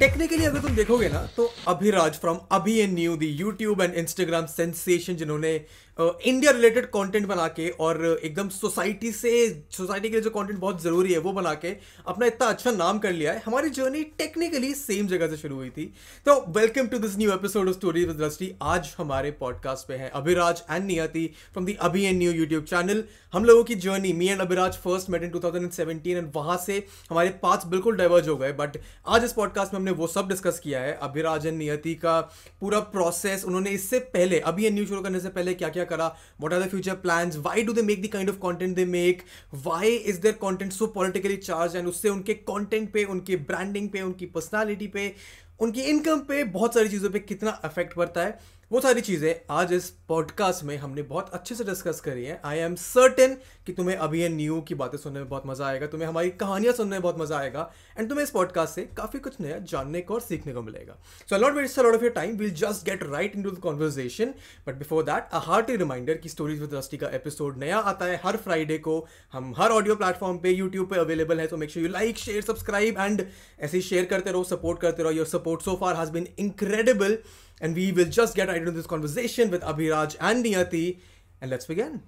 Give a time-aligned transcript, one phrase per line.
[0.00, 4.46] Technically अगर तुम देखोगे ना तो Abhiraj from Abhi and Niyu the YouTube and Instagram
[4.46, 5.54] sensation जिन्होंने
[6.00, 9.32] इंडिया रिलेटेड कंटेंट बना के और एकदम सोसाइटी से
[9.70, 11.74] सोसाइटी के लिए जो कंटेंट बहुत ज़रूरी है, वो बना के
[12.08, 15.68] अपना इतना अच्छा नाम कर लिया है। हमारी जर्नी टेक्निकली सेम जगह से शुरू हुई
[15.70, 15.84] थी।
[16.26, 20.10] तो welcome to this new episode of story with Drishti आज हमारे पॉडकास्ट पे है
[20.14, 24.28] Abhiraj and Niyati from the Abhi and Niyu YouTube channel हम लोगों की journey me
[24.28, 28.52] and Abhiraj first met in 2017 and वहाँ से हमारे पास बिल्कुल डाइवर्ज हो गए।
[28.54, 32.20] बट आज इस पॉडकास्ट में हमने में वो सब डिस्कस किया है। अभिराजन, नियति का
[32.60, 36.14] पूरा प्रोसेस उन्होंने इससे पहले अभी एन न्यू शुरू करने से पहले क्या क्या करा?
[36.40, 39.22] What are the future plan why do they make the kind of content they make
[39.64, 44.00] why is there content so politically charge and उससे उनके कॉन्टेंट पे, उनके ब्रांडिंग पे,
[44.02, 45.14] उनकी पर्सनैलिटी पे,
[45.60, 48.38] उनकी इनकम पे बहुत सारी चीज़ों पर कितना अफेक्ट पड़ता है।
[48.70, 52.58] वो सारी चीज़ें आज इस पॉडकास्ट में हमने बहुत अच्छे से डिस्कस करी है। आई
[52.58, 53.34] एम सर्टेन
[53.66, 56.72] कि तुम्हें अभी एन न्यू की बातें सुनने में बहुत मज़ा आएगा, तुम्हें हमारी कहानियाँ
[56.74, 60.14] सुनने में बहुत मज़ा आएगा एंड तुम्हें इस पॉडकास्ट से काफ़ी कुछ नया जानने को
[60.14, 60.96] और सीखने को मिलेगा।
[61.30, 64.34] So not waste lot of your time will just get right into the conversation
[64.66, 68.20] but before that a heart reminder की स्टोरीज विद रस्टी का एपिसोड नया आता है
[68.24, 68.98] हर फ्राइडे को।
[69.32, 72.42] हम हर ऑडियो प्लेटफॉर्म पे यूट्यूब पे अवेलेबल है तो make sure you like share
[72.42, 73.26] subscribe and
[73.60, 77.18] ऐसे ही शेयर करते रहो सपोर्ट करते रहो। Your support so far has been incredible
[77.60, 80.98] and we will just get right into this conversation with Abhiraj and Niyati,
[81.40, 82.02] and let's begin.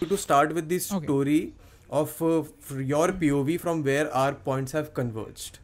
[0.00, 1.52] To start with the story okay.
[1.90, 5.58] of uh, your POV from where our points have converged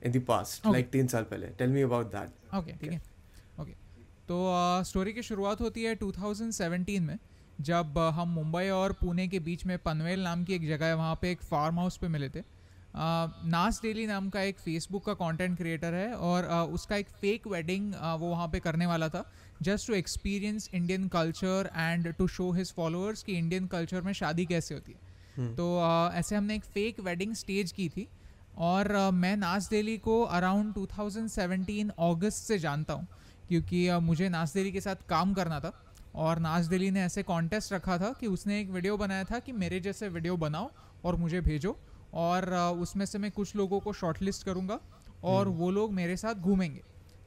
[0.00, 0.76] in the past, okay.
[0.76, 1.56] like तीन साल पहले.
[1.58, 2.32] Tell me about that.
[2.54, 3.00] Okay, ठीक है.
[3.60, 3.74] Okay.
[4.28, 4.38] तो
[4.84, 7.18] story uh, की शुरुआत होती है 2017 में
[7.60, 10.96] जब uh, हम मुंबई और पुणे के बीच में पनवेल नाम की एक जगह है
[10.96, 12.42] वहाँ पे एक फार्म हाउस पे मिले थे
[12.96, 17.92] नास डेली नाम का एक फेसबुक का कंटेंट क्रिएटर है और उसका एक फेक वेडिंग
[17.92, 19.24] वो वहाँ पे करने वाला था
[19.62, 24.46] just to experience Indian culture and to show his followers कि इंडियन कल्चर में शादी
[24.46, 25.56] कैसे होती है hmm.
[25.56, 25.80] तो
[26.14, 28.08] ऐसे हमने एक फेक वेडिंग स्टेज की थी
[28.58, 33.06] और मैं नास डेली को अराउंड 2017 अगस्त से जानता हूँ
[33.48, 35.72] क्योंकि मुझे नास डेली के साथ काम करना था
[36.14, 39.52] और नाज दिली ने ऐसे कॉन्टेस्ट रखा था कि उसने एक वीडियो बनाया था कि
[39.52, 40.70] मेरे जैसे वीडियो बनाओ
[41.04, 41.76] और मुझे भेजो
[42.12, 44.78] और उसमें से मैं कुछ लोगों को शॉर्टलिस्ट करूँगा
[45.24, 46.82] और हम्म। वो लोग मेरे साथ घूमेंगे।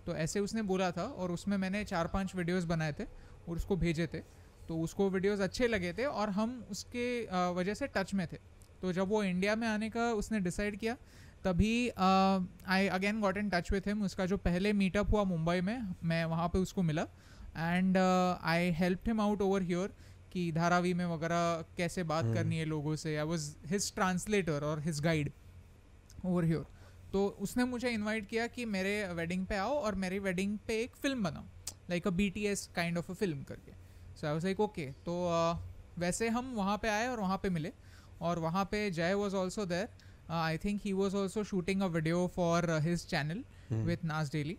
[0.05, 3.75] तो ऐसे उसने बोला था और उसमें मैंने चार पाँच वीडियोस बनाए थे और उसको
[3.77, 4.19] भेजे थे।
[4.67, 7.05] तो उसको वीडियोस अच्छे लगे थे और हम उसके
[7.53, 8.37] वजह से टच में थे।
[8.81, 10.95] तो जब वो इंडिया में आने का उसने डिसाइड किया
[11.43, 15.93] तभी I again got in touch with him उसका जो पहले मीटअप हुआ मुंबई में
[16.03, 17.07] मैं वहाँ पे उसको मिला।
[17.57, 19.93] And I help him out over here
[20.35, 24.63] कि धारावी में वगैरह कैसे बात हम्म। करनी है लोगों से आई वॉज़ हिज ट्रांसलेटर
[24.63, 25.31] और हिज गाइड
[26.25, 26.65] ओवर ह्योर
[27.13, 30.95] तो उसने मुझे इनवाइट किया कि मेरे वेडिंग पे आओ और मेरी वेडिंग पे एक
[30.95, 31.43] फ़िल्म बनाओ
[31.89, 33.71] like a B T S kind of a film करके।
[34.17, 37.49] So I was like okay तो uh, वैसे हम वहाँ पे आए और वहाँ पे
[37.49, 37.71] मिले
[38.21, 39.87] और वहाँ पे Jay was also there
[40.33, 44.57] I think he was also shooting a video for his channel with Nas Daily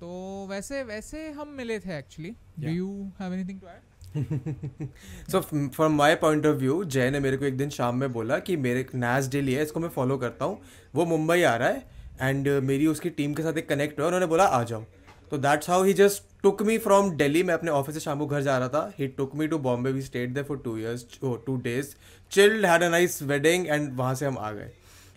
[0.00, 0.10] तो
[0.50, 6.14] वैसे वैसे हम मिले थे actually do you have anything to add so from my
[6.16, 9.28] point of view Jay ने मेरे को एक दिन शाम में बोला कि मेरे नैस
[9.30, 10.60] डेली है, इसको मैं फॉलो करता हूँ।
[10.94, 11.86] वो मुंबई आ रहा है
[12.20, 14.84] एंड मेरी उसकी टीम के साथ एक कनेक्ट हुआ उन्होंने बोला, आ जाओ।
[15.30, 18.26] तो that's how he just took me from Delhi मैं अपने ऑफ़िस से शाम को
[18.26, 21.06] घर जा रहा था। He took me to Bombay we stayed there for two years
[21.22, 21.94] two days
[22.32, 24.70] chilled had a nice wedding and वहाँ से हम आ गए।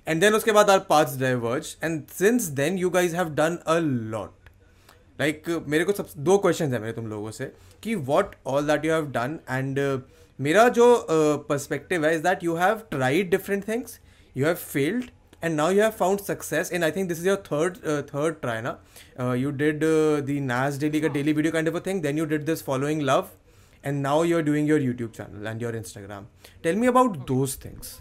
[0.07, 3.79] एंड देन उसके बाद our paths diverge and since then you guys have done a
[3.79, 4.49] lot
[5.19, 7.51] like मेरे को सब, दो क्वेश्चन है मेरे तुम लोगों से।
[7.82, 9.78] कि what all that you have done and
[10.41, 13.98] मेरा जो पर्सपेक्टिव uh, है is that you have tried different things
[14.36, 15.10] you have failed
[15.41, 18.41] and now you have found success and i think this is your third uh, third
[18.42, 18.75] try na
[19.19, 22.16] uh, you did uh, the nas daily ka daily video kind of a thing then
[22.22, 23.31] you did this following love
[23.84, 26.26] and now you're doing your youtube channel and your instagram
[26.66, 27.94] tell me about those things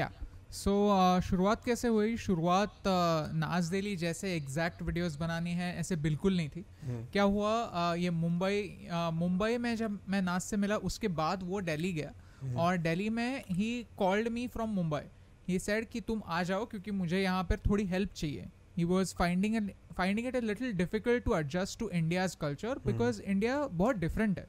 [0.00, 0.14] yeah
[0.53, 2.17] So so, uh, शुरुआत कैसे हुई?
[2.17, 7.11] शुरुआत uh, Nas Daily जैसे exact videos बनानी है ऐसे बिल्कुल नहीं थी। hmm.
[7.11, 7.53] क्या हुआ?
[7.71, 11.93] Uh, ये मुंबई uh, मुंबई में जब मैं नाज से मिला उसके बाद वो दिल्ली
[11.93, 12.55] गया। hmm.
[12.57, 15.01] और दिल्ली में he called me from Mumbai.
[15.47, 18.45] He said कि तुम आ जाओ क्योंकि मुझे यहाँ पर थोड़ी हेल्प चाहिए।
[18.77, 23.57] He was finding finding it a little difficult to adjust to India's culture because India
[23.73, 24.47] बहुत डिफरेंट है।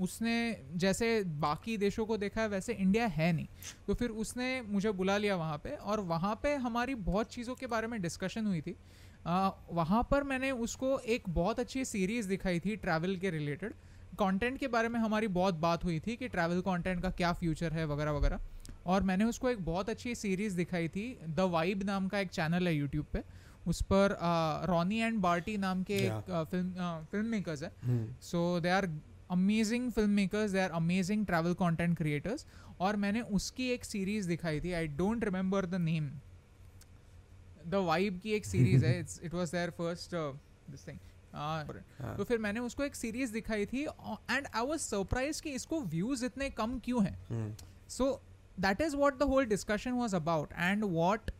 [0.00, 0.34] उसने
[0.74, 1.08] जैसे
[1.40, 3.46] बाकी देशों को देखा है वैसे इंडिया है नहीं।
[3.86, 7.66] तो फिर उसने मुझे बुला लिया वहाँ पे और वहाँ पे हमारी बहुत चीज़ों के
[7.66, 8.76] बारे में डिस्कशन हुई थी।
[9.26, 13.72] आ, वहाँ पर मैंने उसको एक बहुत अच्छी सीरीज़ दिखाई थी ट्रैवल के रिलेटेड
[14.18, 17.72] कंटेंट के बारे में हमारी बहुत बात हुई थी कि ट्रैवल कंटेंट का क्या फ्यूचर
[17.72, 18.40] है वगैरह वगैरह।
[18.86, 22.68] और मैंने उसको एक बहुत अच्छी सीरीज़ दिखाई थी द वाइब नाम का एक चैनल
[22.68, 23.22] है यूट्यूब पे।
[23.66, 24.16] उस पर
[24.68, 26.18] रॉनी एंड बार्टी नाम के yeah.
[26.18, 27.72] एक फ़िल्म फ़िल्म मेकर्स है।
[28.22, 28.86] So they are
[29.34, 32.46] amazing film makers they are amazing travel content creators
[32.80, 36.10] और मैंने उसकी एक सीरीज़ दिखाई थी I don't remember the name
[37.66, 40.14] the Vibe की एक सीरीज़ है it's it was their first
[40.70, 40.98] this thing.
[42.16, 46.24] तो फिर मैंने उसको एक सीरीज़ दिखाई थी एंड आई वाज सरप्राइज़ कि इसको व्यूज़
[46.24, 47.56] इतने कम क्यों हैं।
[47.90, 48.10] So
[48.58, 51.30] that is what the whole discussion was about and what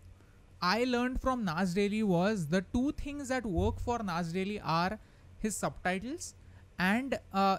[0.62, 4.98] I learn from Nas Daily was the two things things work for Nas Daily are
[5.42, 6.32] his sub subtitles
[6.80, 7.14] and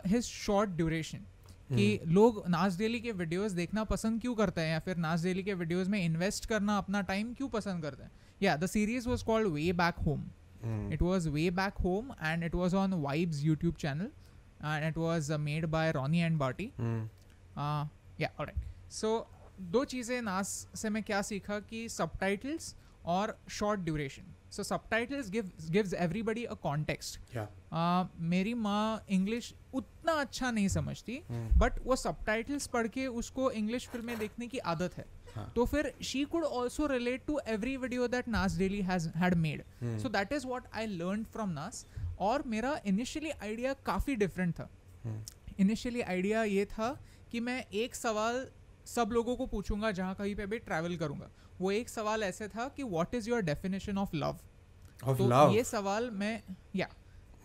[0.08, 1.26] his short duration
[1.72, 2.12] कि hmm.
[2.12, 5.54] लोग Nas Daily के videos देखना पसंद क्यों करते हैं या फिर नाज डेली के
[5.54, 8.12] वीडियोस में इन्वेस्ट करना अपना टाइम क्यों पसंद करते हैं?
[8.44, 10.26] या the series was called way back home
[10.94, 14.12] it was way back home and it was on Vibes YouTube channel
[14.66, 16.72] and it was made by Ronnie and Barty
[18.92, 19.28] so
[19.62, 20.46] दो चीज़ें नाज
[20.76, 22.12] से मैं क्या सीखा कि सब
[23.06, 25.30] और short duration so subtitles
[25.72, 27.38] gives everybody a context
[27.76, 33.50] Uh, मेरी माँ इंग्लिश उतना अच्छा नहीं समझती हम्म, बट वो सबटाइटल्स पढ़ के उसको
[33.52, 35.06] इंग्लिश फ़िल्में देखने की आदत है।
[35.36, 39.64] हाँ। तो फिर she could also relate to every video that Nas Daily had made
[39.82, 41.86] hmm, so that is what I learn from Nas
[42.20, 44.70] और मेरा इनिशियली आइडिया काफ़ी डिफरेंट था।
[45.04, 45.22] हम्म,
[45.60, 46.90] इनिशियली आइडिया ये था
[47.32, 48.46] कि मैं एक सवाल
[48.88, 51.30] सब लोगों को पूछूँगा जहाँ कहीं पे भी ट्रैवल करूँगा।
[51.62, 54.40] वो एक सवाल ऐसे था कि what is your definition of love
[55.00, 55.56] तो love?
[55.56, 56.42] ये सवाल मैं
[56.76, 56.88] या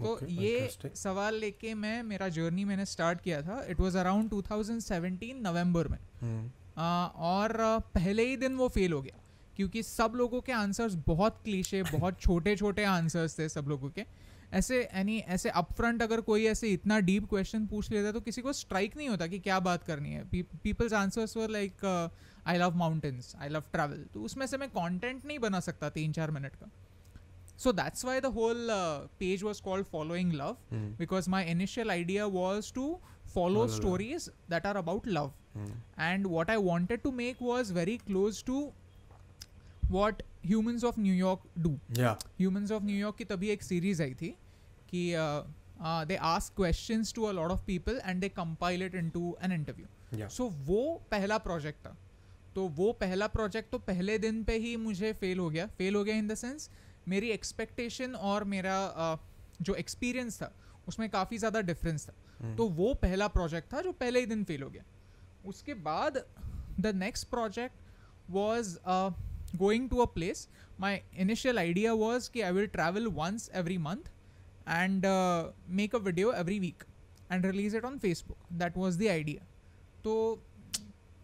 [0.00, 3.64] तो Okay, ये सवाल लेके मैं मेरा जर्नी मैंने स्टार्ट किया था.
[3.68, 5.98] इट वाज अराउंड 2017 नवंबर में.
[6.20, 6.50] हम्म,
[6.80, 9.20] आ, और पहले ही दिन वो फेल हो गया.
[9.56, 14.04] क्योंकि सब लोगों के आंसर्स बहुत क्लीशे बहुत छोटे छोटे आंसर्स थे सब लोगों के.
[14.52, 18.52] ऐसे यानी ऐसे अपफ्रंट अगर कोई ऐसे इतना डीप क्वेश्चन पूछ लेता तो किसी को
[18.52, 20.24] स्ट्राइक नहीं होता कि क्या बात करनी है.
[20.62, 22.10] Peoples answers were like
[22.46, 26.12] I love mountains I love travel तो उसमें से मैं कंटेंट नहीं बना सकता तीन
[26.12, 26.70] चार मिनट का.
[27.60, 31.90] So that's why the whole uh, page was called following love hmm, because my initial
[31.94, 32.84] idea was to
[33.34, 33.74] follow love.
[33.74, 35.74] stories that are about love hmm,
[36.08, 38.60] and what i wanted to make was very close to
[39.90, 44.00] what humans of new york do yeah, humans of new york की तभी एक series
[44.00, 44.34] आई थी
[44.90, 45.42] कि uh,
[45.80, 49.52] uh, they ask questions to a lot of people and they compile it into an
[49.60, 49.86] interview
[50.20, 51.96] yeah, सो वो पहला project था
[52.54, 56.04] तो वो पहला प्रोजेक्ट तो पहले दिन पे ही मुझे फेल हो गया फेल हो
[56.04, 56.68] गया इन द सेंस
[57.10, 58.78] मेरी एक्सपेक्टेशन और मेरा
[59.62, 60.52] जो एक्सपीरियंस था
[60.88, 64.44] उसमें काफ़ी ज़्यादा डिफरेंस था। हम्म, तो वो पहला प्रोजेक्ट था जो पहले ही दिन
[64.44, 64.84] फेल हो गया।
[65.46, 66.24] उसके बाद
[66.80, 68.76] the next project was
[69.56, 70.48] going to a place
[70.80, 74.10] my initial idea was कि I will travel once every month
[74.68, 75.06] and
[75.76, 76.84] make a video every week
[77.32, 79.46] and release it on Facebook that was the idea
[80.04, 80.12] तो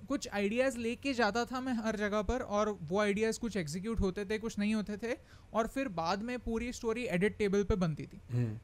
[0.06, 4.25] कुछ ideas लेके जाता था मैं हर जगह पर और वो आइडियाज़ कुछ एग्जीक्यूट होते
[4.25, 5.17] थे कुछ नहीं होते थे
[5.53, 8.20] और फिर बाद में पूरी स्टोरी एडिट टेबल पे बनती थी।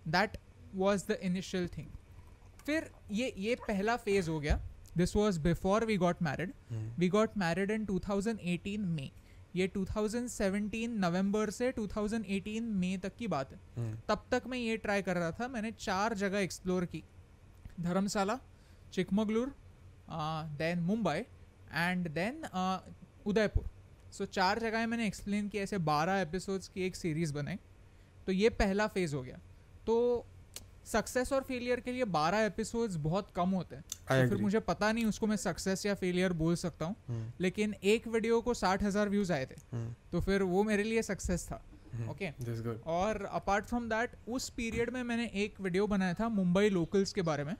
[0.09, 0.37] That
[0.75, 1.87] was the initial thing
[2.67, 4.61] फिर ये ये पहला फ़ेज़ हो गया।
[4.97, 6.53] This was before we got married
[6.99, 9.11] we got married in 2018 May
[9.56, 14.77] ये 2017 नवंबर से 2018 मई तक की बात है। हम्म, तब तक मैं ये
[14.77, 17.03] ट्राई कर रहा था। मैंने चार जगह एक्सप्लोर की।
[17.81, 18.39] Dharamshala
[18.93, 19.55] Chikmagalur
[20.08, 21.19] then Mumbai
[21.72, 22.43] and then
[23.26, 23.64] Udaipur
[24.12, 27.58] so चार जगह मैंने एक्सप्लेन किया ऐसे बारह एपिसोड्स की एक सीरीज़ बनाई।
[28.26, 29.38] तो ये पहला फ़ेज़ हो गया।
[29.87, 30.26] तो
[30.87, 34.90] सक्सेस और फेलियर के लिए बारह एपिसोड्स बहुत कम होते हैं। तो फिर मुझे पता
[34.93, 38.82] नहीं उसको मैं सक्सेस या फेलियर बोल सकता हूँ। हम्म, लेकिन एक वीडियो को साठ
[38.82, 41.62] हज़ार व्यूज़ आए थे। हम्म, तो फिर वो मेरे लिए सक्सेस था।
[42.10, 42.74] Okay Okay.
[42.86, 47.22] और अपार्ट फ्रॉम दैट उस पीरियड में मैंने एक वीडियो बनाया था मुंबई लोकल्स के
[47.22, 47.55] बारे में।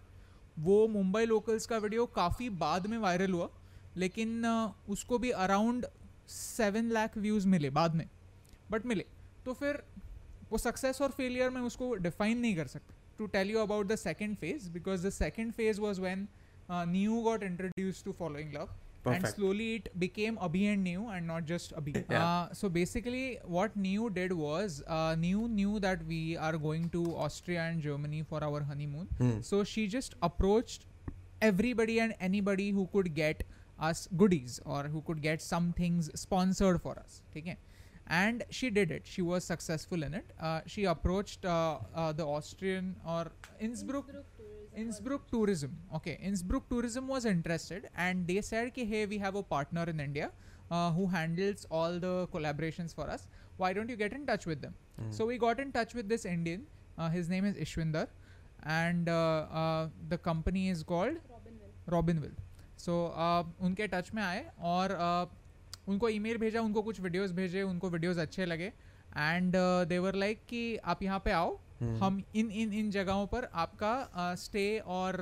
[0.57, 3.49] वो मुंबई लोकल्स का वीडियो काफ़ी बाद में वायरल हुआ,
[3.97, 4.47] लेकिन
[4.89, 5.87] उसको भी अराउंड
[6.29, 8.09] सेवन लाख व्यूज़ मिले, बाद में।
[8.71, 9.05] बट मिले।
[9.45, 9.83] तो फिर
[10.51, 13.97] वो सक्सेस और फेलियर में उसको डिफाइन नहीं कर सकते। To tell you about the
[13.97, 16.27] second phase because the second phase was when
[16.71, 18.69] we got introduced to Following Love
[19.05, 22.05] and slowly it became Abhi and New and not just Abhi.
[22.11, 22.25] Yeah.
[22.25, 27.17] Uh, so basically, what New did was uh, New knew that we are going to
[27.17, 29.09] Austria and Germany for our honeymoon.
[29.19, 29.41] Hmm.
[29.41, 30.87] So she just approached
[31.41, 33.43] everybody and anybody who could get
[33.81, 37.23] us goodies or who could get some things sponsored for us.
[37.37, 37.59] Okay?
[38.07, 39.03] And she did it.
[39.05, 40.33] She was successful in it.
[40.41, 44.25] Uh, she approached uh, uh, the Austrian or Innsbruck Innsbruck
[44.77, 45.77] Tourism.
[45.95, 50.01] Okay, Innsbruck Tourism was interested, and they said, "Ki hey, we have a partner in
[50.01, 50.31] India
[50.71, 53.27] uh, who handles all the collaborations for us.
[53.57, 55.11] Why don't you get in touch with them?" Hmm.
[55.11, 56.67] So we got in touch with this Indian.
[56.99, 58.07] Uh, his name is Ishwinder,
[58.65, 61.17] and uh, uh, the company is called
[61.89, 62.37] Robinville.
[62.77, 65.27] So uh, उनके touch में आए और uh,
[65.89, 68.67] उनको email भेजा उनको कुछ videos भेजे उनको वीडियोस अच्छे लगे
[69.19, 69.57] एंड
[69.89, 71.72] देवर लाइक कि आप यहाँ पे आओ हम्म,
[72.03, 75.17] हम इन इन इन जगहों पर आपका स्टे और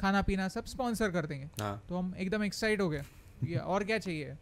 [0.00, 3.02] खाना पीना सब स्पॉन्सर कर देंगे। हाँ। तो हम एकदम एक्साइट हो गए।
[3.44, 4.36] ये और क्या चाहिए?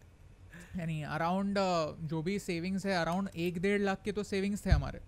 [0.76, 1.58] यानी अराउंड
[2.08, 5.00] जो भी सेविंग्स है अराउंड एक डेढ़ लाख के तो सेविंग्स थे हमारे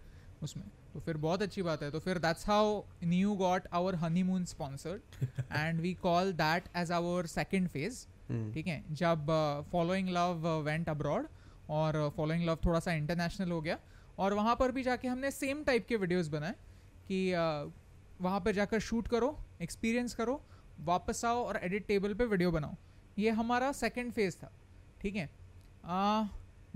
[0.43, 4.45] उसमें। तो फिर बहुत अच्छी बात है। तो फिर that's how we got our honeymoon
[4.45, 8.05] sponsored and we call that as our second phase
[8.55, 8.83] ठीक है?
[8.93, 9.27] जब
[9.73, 11.27] फॉलोइंग लव वेंट अब्रॉड
[11.71, 13.79] और फॉलोइंग लव थोड़ा सा इंटरनेशनल हो गया
[14.19, 16.55] और वहाँ पर भी जाके हमने सेम टाइप के वीडियोस बनाए
[17.09, 17.21] कि
[18.21, 20.41] वहाँ पर जाकर शूट करो एक्सपीरियंस करो
[20.85, 22.75] वापस आओ और एडिट टेबल पे वीडियो बनाओ
[23.19, 24.53] ये हमारा सेकेंड फ़ेज़ था
[25.03, 25.29] ठीक है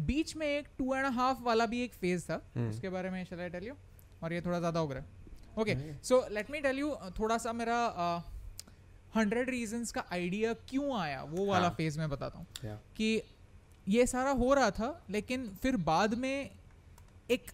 [0.03, 3.25] बीच में एक टू एंड हाफ़ वाला भी एक फ़ेज़ था हम्म। उसके बारे में
[3.25, 3.75] चला टेल यू
[4.23, 5.05] और ये थोड़ा ज़्यादा हो गया
[5.59, 7.79] okay so let me tell you थोड़ा सा मेरा
[9.15, 12.77] हंड्रेड रीजंस का आइडिया क्यों आया वो वाला हाँ। फ़ेज़ मैं बताता हूँ Yeah.
[12.97, 13.23] कि
[13.87, 16.51] ये सारा हो रहा था लेकिन फिर बाद में
[17.31, 17.51] एक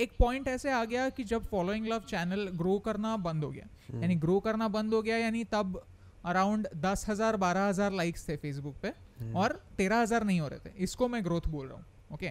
[0.00, 3.66] एक पॉइंट ऐसे आ गया कि जब फॉलोइंग लव चैनल ग्रो करना बंद हो गया।
[4.00, 5.82] यानी ग्रो करना बंद हो गया यानी तब
[6.24, 8.92] अराउंड दस हज़ार बारह हज़ार लाइक्स थे फेसबुक पे
[9.34, 11.84] और तेरह हज़ार नहीं हो रहे थे। इसको मैं ग्रोथ बोल रहा हूँ
[12.14, 12.26] ओके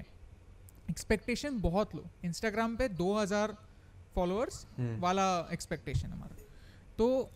[0.89, 3.55] एक्सपेक्टेशन बहुत लो इंस्टाग्राम पे दो हज़ार
[4.15, 6.36] फॉलोअर्स हम्म। वाला एक्सपेक्टेशन हमारा।
[6.98, 7.29] तो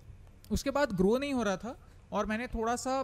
[0.51, 1.75] उसके बाद ग्रो नहीं हो रहा था
[2.11, 2.99] और मैंने थोड़ा सा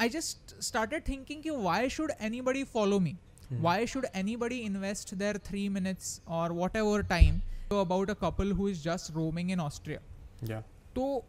[0.00, 3.14] आई जस्ट started थिंकिंग कि should anybody follow me?
[3.60, 8.82] Why should anybody invest their three minutes or whatever time about a couple who is
[8.82, 10.00] just roaming in Austria?
[10.42, 10.62] Yeah.
[10.94, 11.24] तो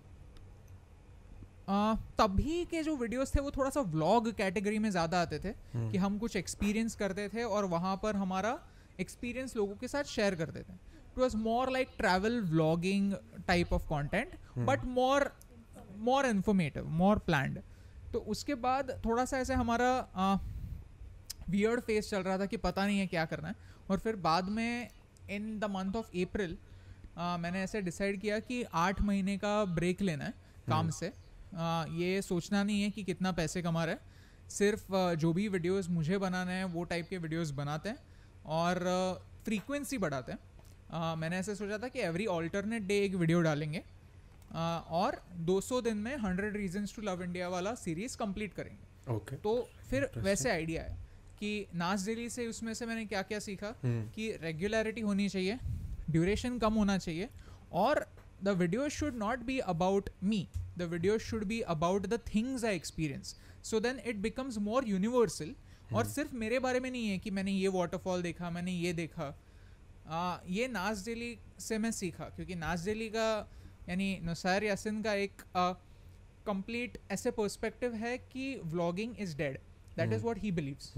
[2.20, 5.54] तभी के जो वीडियोस थे वो थोड़ा सा व्लॉग कैटेगरी में ज़्यादा आते थे
[5.92, 8.58] कि हम कुछ एक्सपीरियंस करते थे और वहाँ पर हमारा
[9.00, 13.14] एक्सपीरियंस लोगों के साथ शेयर करते थे। It was more like travel vlogging
[13.48, 15.32] type of content but more
[16.10, 17.60] more informative more planned
[18.14, 19.90] तो उसके बाद थोड़ा सा ऐसे हमारा
[21.50, 23.56] वियर्ड फेस चल रहा था कि पता नहीं है क्या करना है।
[23.90, 24.90] और फिर बाद में
[25.30, 26.58] in the month of April
[27.18, 30.34] मैंने ऐसे डिसाइड किया कि आठ महीने का ब्रेक लेना है
[30.70, 31.12] काम से।
[31.56, 34.86] आ, ये सोचना नहीं है कि कितना पैसे कमा रहे हैं। सिर्फ़
[35.16, 37.98] जो भी वीडियोस मुझे बनाने हैं वो टाइप के वीडियोस बनाते हैं
[38.56, 38.80] और
[39.46, 40.40] फ्रीक्वेंसी बढ़ाते हैं।
[40.92, 43.84] आ, मैंने ऐसे सोचा था कि एवरी ऑल्टरनेट डे एक वीडियो डालेंगे।
[44.54, 49.42] आ, और 200 दिन में 100 रीजंस टू लव इंडिया वाला सीरीज़ कंप्लीट करेंगे। Okay.
[49.44, 50.98] तो फिर वैसे आइडिया है।
[51.44, 55.58] कि नाज दिल्ली से उसमें से मैंने क्या क्या सीखा हम्म। कि रेगुलरिटी होनी चाहिए
[56.10, 57.30] ड्यूरेशन कम होना चाहिए
[57.80, 58.06] और
[58.44, 60.48] the video should not be about me
[60.78, 65.54] the video should be about the things I experience so then it becomes more universal
[65.94, 69.34] और सिर्फ़ मेरे बारे में नहीं है कि मैंने ये वाटरफॉल देखा मैंने ये देखा।
[70.08, 73.28] आ, ये नाज डेली से मैं सीखा क्योंकि नाज दिल्ली का
[73.90, 75.42] यानी नुसार यासिन का एक
[76.48, 79.58] कंप्लीट ऐसे पर्सपेक्टिव है कि vlogging is dead
[79.98, 80.94] that is what he believes.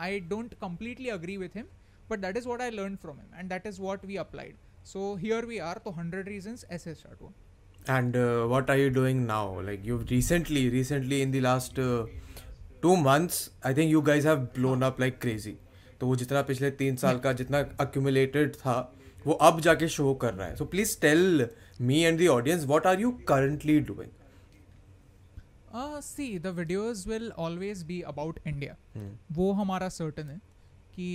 [0.00, 1.66] I don't completely agree with him,
[2.10, 4.54] but that is what I learned from him, and that is what we applied.
[4.92, 5.76] So here we are.
[5.86, 7.32] तो 100 reasons ऐसे start हुआ.
[7.96, 9.44] And uh, what are you doing now?
[9.70, 12.06] Like you've recently, recently in the last uh,
[12.82, 15.56] two months, I think you guys have blown up like crazy.
[16.00, 18.76] तो वो जितना पिछले तीन साल का जितना accumulated था
[19.26, 21.48] वो अब जाके शो कर रहा है so please tell
[21.88, 24.10] me and the audience what are you currently doing
[25.70, 28.76] Uh, the the videos will always be about India.
[28.94, 29.10] Hmm.
[29.32, 30.40] वो हमारा सर्टन है
[30.94, 31.08] कि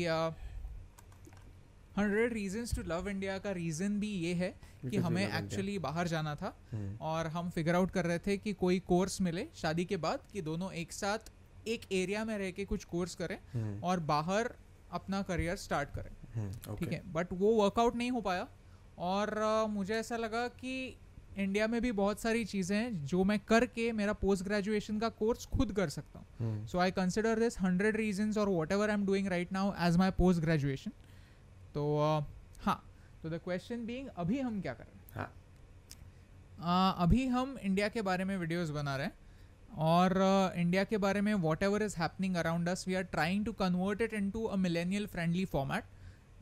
[1.97, 4.50] hundred reasons to love India का रीजन भी ये है
[4.89, 7.01] कि हमें एक्चुअली बाहर जाना था Hmm.
[7.01, 10.41] और हम फिगर आउट कर रहे थे कि कोई कोर्स मिले शादी के बाद कि
[10.50, 11.31] दोनों एक साथ
[11.75, 13.83] एक एरिया में रह के कुछ कोर्स करें Hmm.
[13.83, 14.53] और बाहर
[15.00, 16.77] अपना करियर स्टार्ट करें Hmm.
[16.79, 18.47] ठीक है बट वो वर्कआउट नहीं हो पाया
[19.12, 20.75] और अ, मुझे ऐसा लगा कि
[21.37, 25.45] इंडिया में भी बहुत सारी चीज़ें हैं जो मैं करके मेरा पोस्ट ग्रेजुएशन का कोर्स
[25.55, 26.67] खुद कर सकता हूँ.
[26.67, 30.11] So I consider this hundred reasons और whatever I am doing right now as my
[30.17, 30.91] post graduation
[31.73, 31.83] तो
[32.61, 32.81] हाँ
[33.23, 35.31] तो द क्वेश्चन बींग अभी हम क्या करें हाँ.
[36.55, 39.13] Uh, अभी हम इंडिया के बारे में वीडियोज़ बना रहे हैं
[39.85, 44.01] और इंडिया के बारे में whatever is happening around us we are trying to convert
[44.01, 45.83] it into a millennial friendly format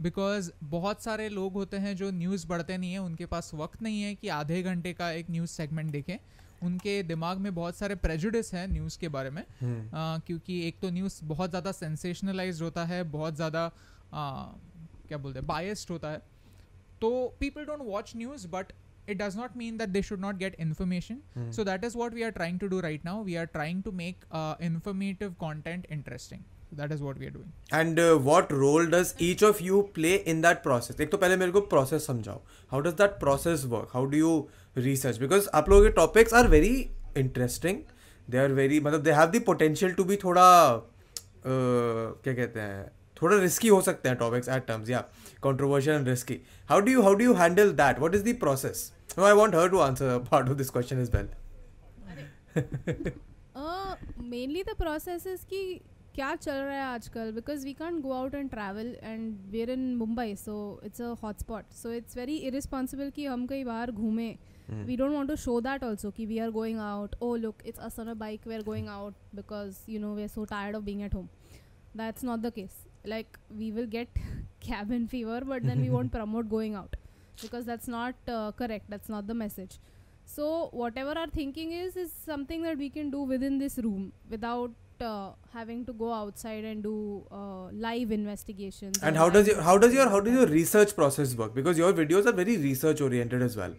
[0.04, 4.02] because बहुत सारे लोग होते हैं जो न्यूज़ पढ़ते नहीं हैं उनके पास वक्त नहीं
[4.02, 6.18] है कि आधे घंटे का एक न्यूज़ सेगमेंट देखें।
[6.64, 9.96] उनके दिमाग में बहुत सारे प्रेजुडिस हैं न्यूज़ के बारे में। Hmm.
[9.96, 13.72] आ, क्योंकि एक तो न्यूज़ बहुत ज़्यादा सेंसेशनलाइज होता है बहुत ज़्यादा
[14.14, 16.22] क्या बोलते हैं बायस्ड होता है।
[17.02, 18.72] तो people don't watch news but
[19.12, 21.18] it does not mean that they should not get information.
[21.34, 21.48] Hmm.
[21.56, 23.16] so that is what we are trying to do right now.
[23.22, 26.46] We are trying to make uh, informative content interesting.
[26.78, 27.52] That is what we are doing.
[27.74, 31.52] And what role does each of you play in that process एक तो पहले मेरे
[31.52, 34.32] को process समझाओ। How does that process work how do you
[34.78, 36.76] research because आप लोगों के topics are very
[37.18, 37.78] interesting
[38.28, 40.84] they are very मतलब they have the potential to be थोड़ा uh,
[42.24, 45.00] क्या कहते हैं थोड़ा रिस्की हो सकते हैं टॉपिक्स एट टर्म्स या
[45.44, 46.40] controversial and risky
[46.70, 49.70] how do you how do you handle that what is the process I want her
[49.70, 51.30] to answer part of this question is well
[54.24, 55.82] mainly the process is कि
[56.16, 57.32] क्या चल रहा है आजकल?
[57.32, 60.56] Because we can't go out and travel and we're in Mumbai so
[60.86, 64.38] it's a hot spot so it's very irresponsible कि हम कहीं बाहर घूमें।
[64.86, 67.80] We don't want to show that also कि we are going out oh look it's
[67.80, 70.84] us a bike we are going out because you know we are so tired of
[70.84, 71.28] being at home
[71.98, 74.20] that's not the case like we will get
[74.68, 76.96] cab in fever but then we won't promote going out
[77.42, 78.30] because that's not
[78.60, 79.80] correct that's not the message
[80.36, 80.48] so
[80.98, 85.86] whatever are thinking is is something that we can do within this room without having
[85.86, 90.10] to go outside and do uh, live investigations And how does your how does your
[90.10, 91.54] how does your research process work?
[91.56, 93.74] Because your videos are very research oriented as well.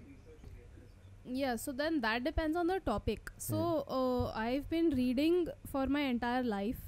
[1.37, 3.59] yeah so then that depends on the topic so
[3.99, 5.37] uh, i've been reading
[5.75, 6.83] for my entire life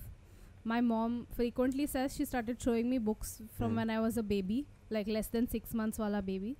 [0.72, 3.76] my mom frequently says she started showing me books from Hmm.
[3.80, 4.58] when i was a baby
[4.96, 6.52] like less than 6 months wala baby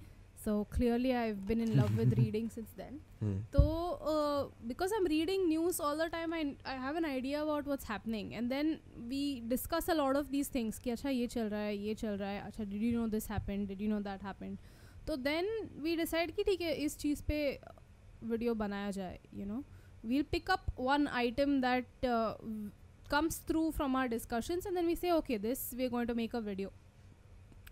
[0.47, 2.99] so clearly I have been in love with reading since then
[3.53, 3.63] तो
[4.67, 7.91] because I am reading news all the time I I have an idea about what's
[7.91, 8.77] happening and then
[9.09, 12.17] we discuss a lot of these things कि अच्छा ये चल रहा है ये चल
[12.17, 14.59] रहा है। अच्छा did you know this happened did you know that happened
[15.07, 15.51] तो देन
[15.83, 17.43] वी डिसाइड कि ठीक है इस चीज़ पे
[18.25, 19.63] वीडियो बनाया जाए you know
[20.07, 22.07] we'll pick up one item that
[23.11, 26.15] comes through from our discussions and then we say okay this we are going to
[26.15, 26.73] make a video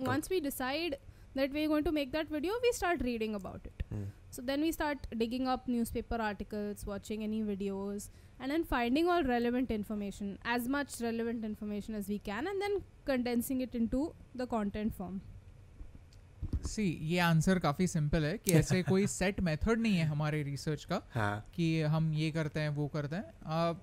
[0.01, 0.97] once we decide
[1.35, 4.07] that we're going to make that video we start reading about it mm.
[4.31, 8.09] so then we start digging up newspaper articles, watching any videos,
[8.41, 12.83] and then finding all relevant information, as much relevant information as we can, and then
[13.05, 15.21] condensing it into the content form.
[16.67, 20.85] See ये answer काफ़ी simple है कि ऐसे कोई set method नहीं है हमारे research
[20.85, 23.75] का हाँ कि हम ये करते हैं वो करते हैं uh,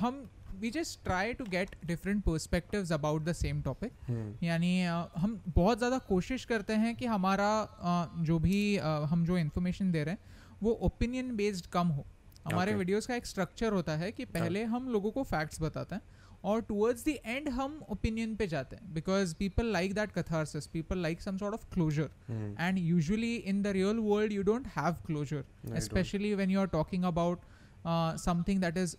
[0.00, 0.28] हम
[0.60, 4.72] we just try to get different perspectives about the same topic यानी
[5.16, 9.90] हम बहुत ज़्यादा कोशिश करते हैं कि हमारा uh, जो भी uh, हम जो इन्फॉर्मेशन
[9.92, 12.06] दे रहे हैं वो ओपिनियन बेस्ड कम हो।
[12.46, 12.78] हमारे Okay.
[12.78, 16.16] वीडियोस का एक स्ट्रक्चर होता है कि पहले हम लोगों को फैक्ट्स बताते हैं
[16.50, 20.98] और टुवर्ड्स द एंड हम ओपिनियन पे जाते हैं because people like that catharsis people
[21.02, 25.02] like some sort of closure hmm, and usually in the real world you don't have
[25.08, 25.78] closure don't.
[25.82, 27.44] especially when you're talking about
[27.84, 28.96] uh, something that is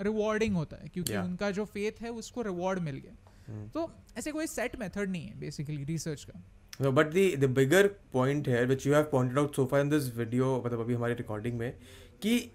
[0.01, 1.23] rewarding होता है क्योंकि Yeah.
[1.23, 3.15] उनका जो faith है उसको reward मिल गया
[3.47, 6.41] हम्म। तो ऐसे कोई सेट मेथड नहीं है बेसिकली रिसर्च का
[6.80, 7.80] No, but the the bigger
[8.12, 11.16] point here, which you have pointed out so far in this video, मतलब अभी हमारी
[11.16, 11.72] recording में,
[12.22, 12.50] कि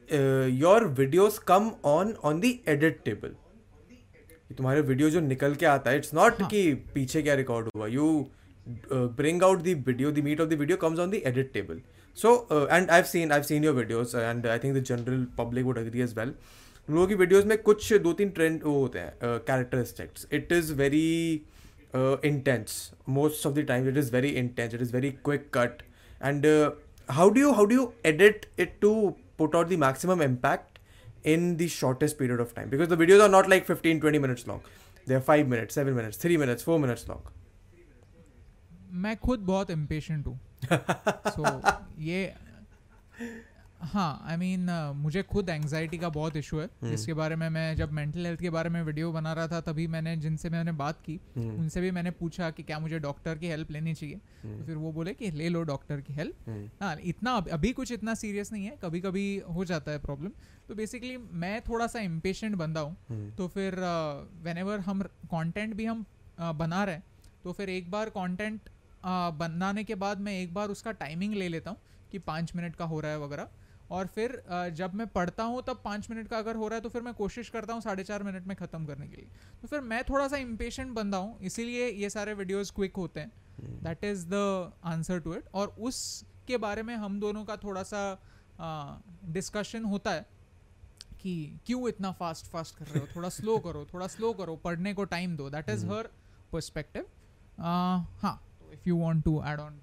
[0.61, 0.83] your
[1.13, 3.35] your come on on on edit table
[4.57, 6.49] तुम्हारे वीडियो जो निकल के आता है इट्स नॉट हाँ.
[6.49, 8.07] कि पीछे क्या रिकॉर्ड हुआ। You
[8.89, 11.81] bring out the video the meat of the video comes on the edit table
[12.17, 15.77] so and I seen I seen your videos and I think the general public would
[15.77, 16.33] agree as well
[16.87, 21.05] लोगों की videos में कुछ दो तीन trend वो होते हैं characteristics it is very
[22.22, 25.82] intense most of the time it is very intense it is very quick cut
[26.20, 26.70] and uh,
[27.08, 30.78] how do you how do you edit it to put out the maximum impact
[31.24, 34.46] in the shortest period of time because the videos are not like 15 20 minutes
[34.46, 34.60] long
[35.06, 37.22] they are 5 minutes 7 minutes 3 minutes 4 minutes long
[39.02, 40.38] मैं खुद बहुत impatient हूँ
[41.34, 41.60] सो
[42.02, 42.22] ये
[43.81, 47.13] हाँ I I mean mean, uh, मुझे खुद anxiety का बहुत इशू है। हम्म। जिसके
[47.13, 50.17] बारे में मैं जब मेंटल हेल्थ के बारे में वीडियो बना रहा था तभी मैंने
[50.17, 53.71] जिनसे मैंने बात की हम्म, उनसे भी मैंने पूछा कि क्या मुझे डॉक्टर की हेल्प
[53.71, 54.19] लेनी चाहिए?
[54.43, 57.73] हम्म, तो फिर वो बोले कि ले लो डॉक्टर की हेल्प हम्म, हाँ इतना अभी-
[57.75, 60.31] कुछ इतना सीरियस नहीं है कभी कभी हो जाता है प्रॉब्लम
[60.67, 63.75] तो बेसिकली मैं थोड़ा सा इम्पेशेंट बंदा हूँ। हम्म, तो फिर
[64.43, 66.05] वेन एवर हम कॉन्टेंट भी हम
[66.41, 67.03] uh, बना रहे हैं
[67.43, 68.61] तो फिर एक बार कंटेंट
[69.05, 71.77] बनाने के बाद मैं एक बार उसका टाइमिंग ले लेता हूँ
[72.11, 73.49] कि पाँच मिनट का हो रहा है वगैरह।
[73.91, 74.41] और फिर
[74.75, 77.13] जब मैं पढ़ता हूँ तब पाँच मिनट का अगर हो रहा है तो फिर मैं
[77.13, 79.27] कोशिश करता हूँ साढ़े चार मिनट में ख़त्म करने के लिए।
[79.61, 83.31] तो फिर मैं थोड़ा सा इम्पेशेंट बंदा हूँ इसीलिए ये सारे वीडियोज़ क्विक होते हैं।
[83.83, 88.01] That is the answer to it और उसके बारे में हम दोनों का थोड़ा सा
[89.31, 90.25] डिस्कशन होता है
[91.21, 93.07] कि क्यों इतना फास्ट फास्ट कर रहे हो?
[93.15, 95.85] थोड़ा स्लो करो थोड़ा स्लो करो पढ़ने को टाइम दो। That is.
[95.85, 96.09] हर
[96.51, 97.05] पर्सपेक्टिव
[97.59, 98.41] हाँ
[98.73, 99.79] if you want to add on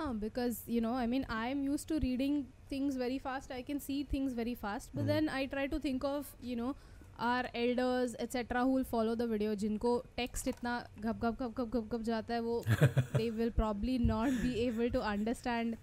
[0.00, 3.62] हाँ because you know I mean I am used to reading things very fast I
[3.62, 6.74] can see things very fast but then I try to think of you know
[7.22, 11.94] our elders etcetera who follow the video जिनको text इतना घप घप घप घप घप
[11.94, 15.76] घप जाता है वो they will probably not be able to understand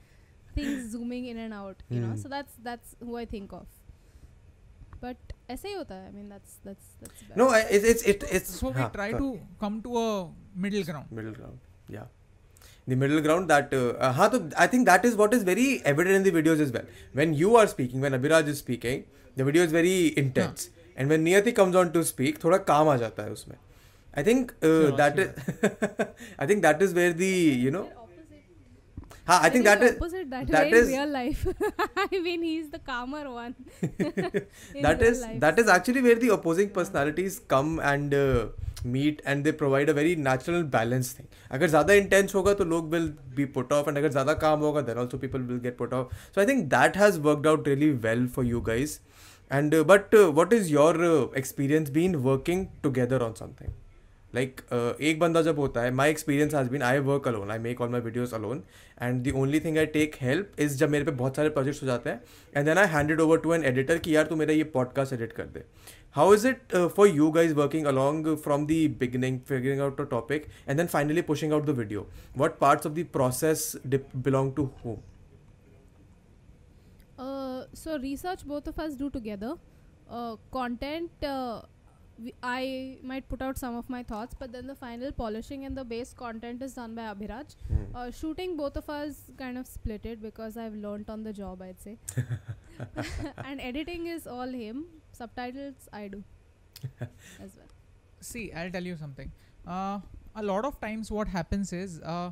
[0.57, 3.75] things zooming in and out you know so that's that's who I think of
[5.03, 6.05] but ऐसे ही होता है.
[6.05, 9.95] I mean that's that's that's no it's it's it's so we try to come to
[9.95, 10.07] a
[10.57, 12.09] middle ground middle ground या
[12.87, 16.15] the middle ground that uh, uh haan, i think that is what is very evident
[16.15, 16.87] in the videos as well
[17.21, 21.01] when you are speaking when abhiraj is speaking the video is very intense yeah.
[21.01, 23.55] and when niyati comes on to speak thoda calm aa jata hai usme
[24.21, 25.29] i think uh, that is
[26.45, 27.33] i think that is where the
[27.67, 27.87] you know
[29.27, 31.47] Haan, I think that is opposite that, that way in real life.
[32.03, 33.55] I mean, he's the calmer one.
[34.85, 35.41] that is life.
[35.41, 38.45] that is actually where the opposing personalities come and uh,
[38.85, 42.91] meet and they provide a very natural balance thing अगर ज़्यादा intense होगा तो लोग
[42.91, 45.93] will be put off and अगर ज़्यादा काम होगा then also people will get put
[45.93, 48.99] off so I think that has worked out really well for you guys
[49.49, 52.69] and uh, but uh, what is your uh, experience been working
[54.35, 54.61] like
[55.01, 57.89] एक बंदा जब होता है my experience has been I work alone I make all
[57.89, 58.63] my videos alone
[59.01, 61.87] and the only thing I take help is जब मेरे पे बहुत सारे प्रोजेक्ट्स हो
[61.87, 62.21] जाते हैं
[62.55, 65.33] and then I handed over to an editor कि यार तू मेरा ये पॉडकास्ट एडिट
[65.33, 65.63] कर दे।
[66.15, 70.45] How is it for you guys working along from the beginning figuring out a topic
[70.67, 74.97] and then finally pushing out the video what parts of the process belong to whom
[77.75, 79.55] so research both of us do together
[80.51, 81.25] content
[82.41, 85.83] I might put out some of my thoughts, but then the final polishing and the
[85.83, 87.55] base content is done by Abhiraj.
[87.71, 87.95] Mm.
[87.95, 91.61] Uh, shooting, both of us kind of split it because I've learnt on the job,
[91.61, 91.97] I'd say.
[93.45, 94.85] and editing is all him.
[95.11, 96.23] Subtitles I do
[97.43, 97.71] as well.
[98.21, 99.31] see i'll tell you something
[99.67, 99.99] uh,
[100.35, 102.31] a lot of times what happens is uh,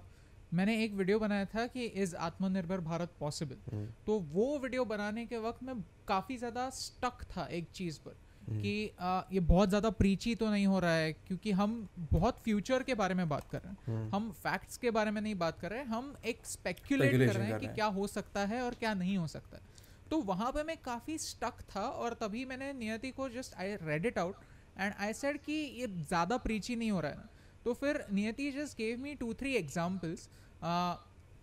[0.54, 5.38] मैंने एक video बनाया था कि is आत्मनिर्भर Bharat possible तो वो video बनाने के
[5.46, 5.76] वक्त मैं
[6.08, 8.16] काफ़ी ज़्यादा स्टक था एक चीज़ पर
[8.48, 12.84] कि uh, ये बहुत ज़्यादा प्रीची तो नहीं हो रहा है क्योंकि हम बहुत फ्यूचर
[12.84, 15.72] के बारे में बात कर रहे हैं। हम फैक्ट्स के बारे में नहीं बात कर
[15.72, 18.94] रहे हैं हम एक स्पेक्यूलेट कर रहे हैं कि क्या हो सकता है और क्या
[18.94, 19.64] नहीं हो सकता है।
[20.12, 24.06] तो वहाँ पे मैं काफ़ी स्टक था और तभी मैंने नियति को just I read
[24.06, 24.36] it out
[24.80, 27.30] and I said कि ये ज़्यादा प्रीची नहीं हो रहा है।
[27.66, 30.30] तो फिर Niyati just gave me two three examples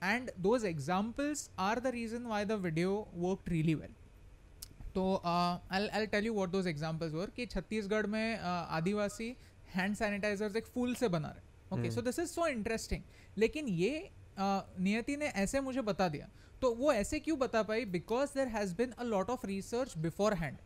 [0.05, 3.95] and those examples are the reason why the video work really well
[4.95, 9.35] तो I I tell you what those examples were कि छत्तीसगढ़ में uh, आदिवासी
[9.75, 13.03] हैंड सैनिटाइजर्स एक फूल से बना रहे okay so this is so interesting
[13.39, 16.29] लेकिन ये uh, नियति ने ऐसे मुझे बता दिया।
[16.63, 17.85] तो वो ऐसे क्यों बता पाई?
[17.85, 19.97] Because there has been a lot of research
[20.35, 20.59] beforehand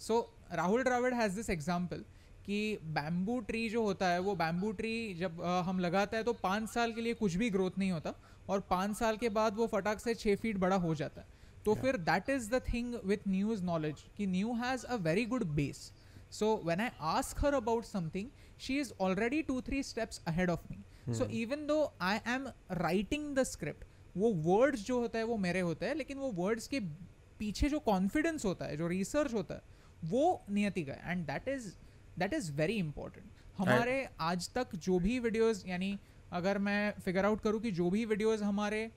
[0.00, 0.18] so
[0.52, 2.04] Rahul Dravid has this example
[2.46, 6.32] कि बैम्बू ट्री जो होता है वो बैम्बू ट्री जब अ, हम लगाते हैं तो
[6.32, 8.14] पाँच साल के लिए कुछ भी ग्रोथ नहीं होता
[8.48, 11.74] और पाँच साल के बाद वो फटाक से छः फीट बड़ा हो जाता है। तो
[11.74, 15.90] फिर that is the thing with news knowledge कि new has a very good base
[16.32, 18.28] so when I ask her about something
[18.60, 23.34] she is already two three steps ahead of me so even though I am writing
[23.36, 23.84] the script
[24.16, 26.80] वो words जो होता है वो मेरे होते हैं लेकिन वो वर्ड्स के
[27.40, 31.68] पीछे जो कॉन्फिडेंस होता है जो रिसर्च होता है वो नियति का and that is
[32.18, 33.26] that is very important
[33.58, 35.98] हमारे आज तक जो भी वीडियोस यानी
[36.32, 38.90] अगर मैं फिगर आउट करूँ कि जो भी वीडियोस हमारे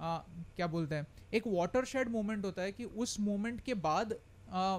[0.00, 0.18] आ,
[0.56, 4.12] क्या बोलते हैं एक वाटर शेड मोमेंट होता है कि उस मोमेंट के बाद
[4.50, 4.78] आ,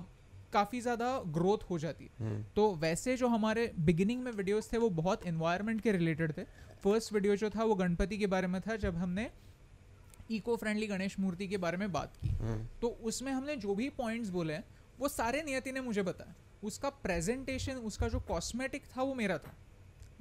[0.54, 2.56] काफ़ी ज़्यादा ग्रोथ हो जाती है। hmm.
[2.56, 6.44] तो वैसे जो हमारे बिगिनिंग में वीडियोस थे वो बहुत इन्वायरमेंट के रिलेटेड थे।
[6.84, 9.30] फ़र्स्ट वीडियो जो था वो गणपति के बारे में था जब हमने
[10.32, 12.82] इको फ्रेंडली गणेश मूर्ति के बारे में बात की। hmm.
[12.82, 14.64] तो उसमें हमने जो भी पॉइंट्स बोले हैं
[15.00, 19.56] वो सारे नियति ने मुझे बताया उसका प्रेजेंटेशन उसका जो कॉस्मेटिक था वो मेरा था।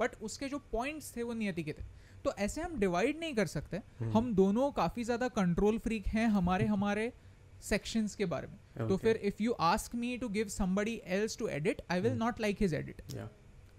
[0.01, 1.85] बट उसके जो पॉइंट्स थे वो नियति के थे।
[2.25, 3.81] तो ऐसे हम डिवाइड नहीं कर सकते।
[4.13, 7.13] हम दोनों काफ़ी ज़्यादा कंट्रोल फ्रीक हैं हमारे हमारे
[7.63, 11.49] सेक्शंस के बारे में। तो फिर if you ask me to give somebody else to
[11.49, 13.03] edit I will not like his edit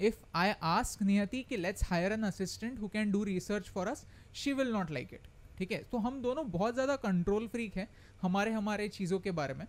[0.08, 4.04] if I ask Niyati कि let's hire an assistant who can do research for us,
[4.42, 5.26] she will not like it.
[5.58, 5.78] ठीक है?
[5.92, 7.88] तो हम दोनों बहुत ज़्यादा control freak हैं
[8.22, 9.66] हमारे हमारे चीज़ों के बारे में।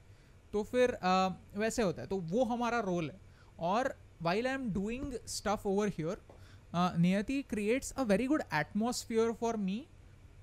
[0.52, 3.18] तो फिर uh, वैसे होता है। तो वो हमारा रोल है।
[3.61, 6.22] और while I am doing stuff over here
[6.74, 9.85] Niyati creates a very good atmosphere for me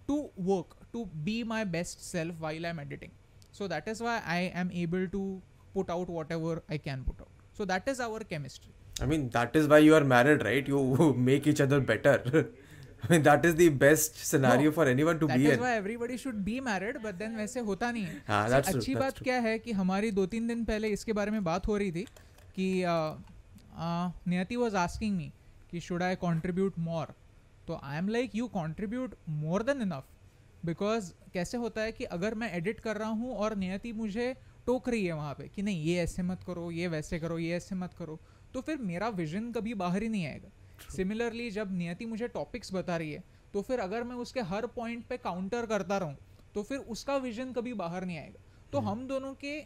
[0.07, 3.11] to work to be my best self while I am editing
[3.57, 5.23] so that is why I am able to
[5.73, 9.55] put out whatever I can put out so that is our chemistry I mean that
[9.55, 12.45] is why you are married right you make each other better
[13.03, 15.43] I mean that is the best scenario no, for anyone to that be.
[15.43, 18.07] That is why everybody should be married, but then वैसे होता नहीं.
[18.27, 18.81] हाँ, that's so, true.
[18.81, 19.23] अच्छी बात true.
[19.23, 22.05] क्या है कि हमारी दो-तीन दिन पहले इसके बारे में बात हो रही थी
[22.55, 23.13] कि uh,
[23.77, 25.31] uh, Niyati was asking me
[25.71, 27.13] कि शुड आई कॉन्ट्रीब्यूट मोर
[27.67, 30.07] तो I am like you contribute more than enough
[30.65, 34.33] because कैसे होता है कि अगर मैं एडिट कर रहा हूँ और नियति मुझे
[34.67, 37.55] टोक रही है वहाँ पे कि नहीं ये ऐसे मत करो ये वैसे करो ये
[37.55, 38.19] ऐसे मत करो
[38.53, 40.49] तो फिर मेरा विजन कभी बाहर ही नहीं आएगा।
[40.95, 45.05] सिमिलरली जब नियति मुझे टॉपिक्स बता रही है तो फिर अगर मैं उसके हर पॉइंट
[45.07, 46.17] पे काउंटर करता रहूँ
[46.55, 49.59] तो फिर उसका विजन कभी बाहर नहीं आएगा। तो हम दोनों के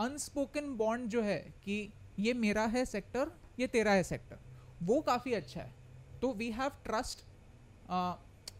[0.00, 4.38] अनस्पोकन बॉन्ड जो है कि ये मेरा है सेक्टर ये तेरा है सेक्टर
[4.82, 5.72] वो काफ़ी अच्छा है।
[6.22, 7.24] तो we have trust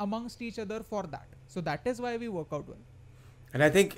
[0.01, 2.87] amongst each other for that so that is why we work out well
[3.55, 3.93] and I think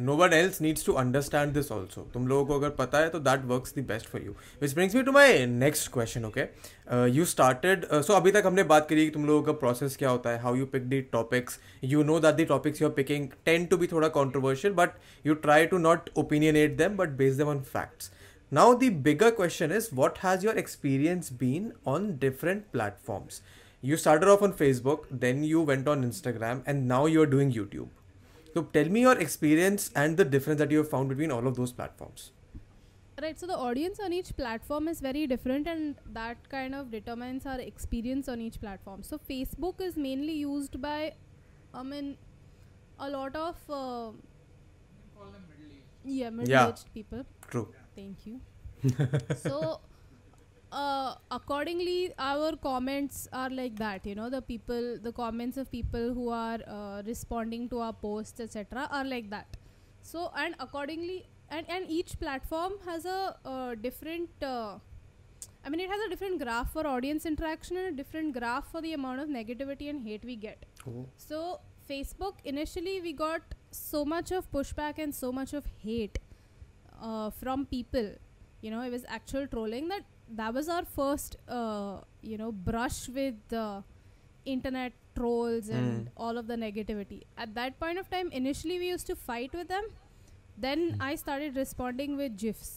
[0.00, 3.18] no one else needs to understand this also तुम लोगों को अगर पता है तो
[3.20, 6.46] that work the best for you which brings me to my next question okay
[7.10, 10.30] you started so अभी तक हमने बात करी कि तुम लोगों का प्रोसेस क्या होता
[10.30, 13.66] है how you pick the topics you know that the topics you are picking tend
[13.66, 17.62] to be थोड़ा controversial but you try to not opinion at them but based on
[17.62, 18.10] facts
[18.52, 23.42] Now the bigger question is, what has your experience been on different platforms?
[23.80, 27.88] You started off on Facebook, then you went on Instagram, and now you're doing YouTube.
[28.52, 31.54] So tell me your experience and the difference that you have found between all of
[31.54, 32.32] those platforms.
[33.22, 37.46] Right, so the audience on each platform is very different, and that kind of determines
[37.46, 39.02] our experience on each platform.
[39.02, 41.14] So, Facebook is mainly used by,
[41.72, 42.16] I mean,
[42.98, 44.10] a lot of uh,
[46.04, 47.24] yeah middle-aged people.
[47.48, 47.68] True.
[47.94, 48.40] Thank you.
[49.36, 49.80] so,
[50.72, 54.06] uh, accordingly, our comments are like that.
[54.06, 58.40] You know, the people, the comments of people who are uh, responding to our posts,
[58.40, 59.56] etc., are like that.
[60.02, 64.30] So, and accordingly, and and each platform has a uh, different.
[64.42, 64.78] Uh,
[65.64, 68.80] I mean, it has a different graph for audience interaction and a different graph for
[68.80, 70.64] the amount of negativity and hate we get.
[70.88, 71.06] Oh.
[71.16, 76.18] So, Facebook initially we got so much of pushback and so much of hate
[77.01, 78.11] uh, from people.
[78.61, 80.03] You know, it was actual trolling that
[80.37, 83.83] that was our first, uh, you know, brush with the
[84.45, 86.11] internet trolls and Mm.
[86.17, 87.19] all of the negativity.
[87.37, 89.85] At that point of time, initially we used to fight with them.
[90.65, 91.01] Then Mm.
[91.09, 92.71] I started responding with gifs.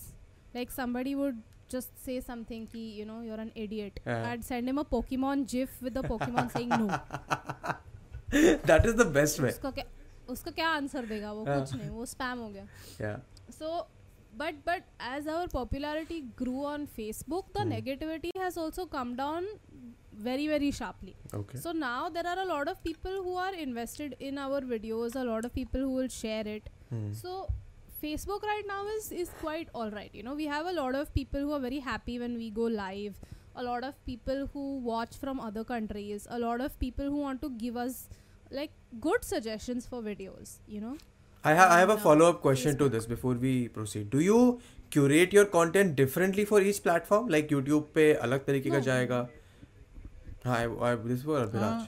[0.55, 3.99] Like somebody would just say something ki, you know, you're an idiot.
[4.07, 4.29] Yeah.
[4.31, 7.01] I'd send him a Pokemon gif with the Pokemon saying no.
[8.65, 9.51] that is the best way.
[9.51, 9.85] उसका क्या
[10.35, 11.59] उसका क्या answer देगा वो हाँ.
[11.61, 12.67] कुछ नहीं वो स्पैम हो गया
[13.01, 13.17] Yeah.
[13.59, 13.87] so
[14.38, 17.72] but but as our popularity grew on facebook the Hmm.
[17.78, 19.46] negativity has also come down
[20.28, 21.58] very very sharply Okay.
[21.58, 25.24] so now there are a lot of people who are invested in our videos a
[25.24, 27.12] lot of people who will share it Hmm.
[27.22, 27.36] so
[28.02, 31.14] facebook right now is is quite all right you know we have a lot of
[31.20, 33.22] people who are very happy when we go live
[33.62, 37.42] a lot of people who watch from other countries a lot of people who want
[37.46, 37.98] to give us
[38.60, 38.72] like
[39.08, 40.96] good suggestions for videos you know
[41.44, 44.10] I, ha- I have a uh, follow up question to this before we proceed.
[44.10, 47.28] Do you curate your content differently for each platform?
[47.28, 48.80] Like YouTube पे अलग तरीके का.
[48.90, 49.28] जाएगा
[50.46, 51.82] हाँ I, I, this for Abhiraj.
[51.82, 51.88] Uh,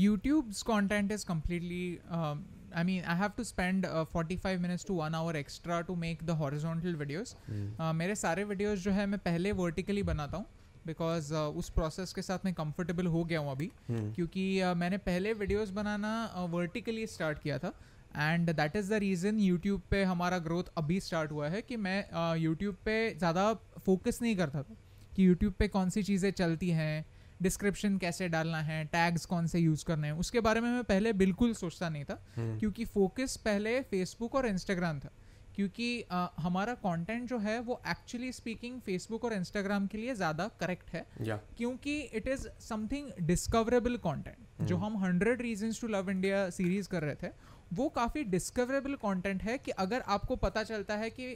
[0.00, 2.00] YouTube's content is completely.
[2.10, 5.94] Um, I mean, I have to spend uh, 45 minutes to one hour extra to
[5.94, 7.34] make the horizontal videos.
[7.46, 7.68] Hmm.
[7.78, 10.46] Uh, मेरे सारे videos जो है मैं पहले vertically बनाता हूँ
[10.86, 14.14] because uh, उस process के साथ मैं कंफर्टेबल हो गया हूँ अभी Hmm.
[14.14, 16.14] क्योंकि uh, मैंने पहले वीडियोस बनाना
[16.52, 17.72] वर्टिकली uh, स्टार्ट किया था
[18.16, 21.98] and that is the reason YouTube पे हमारा ग्रोथ अभी स्टार्ट हुआ है कि मैं
[22.38, 23.52] यूट्यूब पे ज़्यादा
[23.86, 24.76] फोकस नहीं करता था
[25.16, 27.04] कि यूट्यूब पे कौन सी चीज़ें चलती हैं
[27.42, 31.12] डिस्क्रिप्शन कैसे डालना है टैग्स कौन से यूज़ करने हैं उसके बारे में मैं पहले
[31.24, 32.58] बिल्कुल सोचता नहीं था Hmm.
[32.60, 35.10] क्योंकि फोकस पहले फेसबुक और इंस्टाग्राम था
[35.56, 40.46] क्योंकि अ, हमारा कंटेंट जो है वो एक्चुअली स्पीकिंग फेसबुक और इंस्टाग्राम के लिए ज़्यादा
[40.60, 41.38] करेक्ट है Yeah.
[41.58, 47.02] क्योंकि it is something discoverable content जो हम hundred reasons to love India series कर
[47.02, 47.28] रहे थे
[47.72, 51.34] वो काफ़ी डिस्कवरेबल कंटेंट है कि अगर आपको पता चलता है कि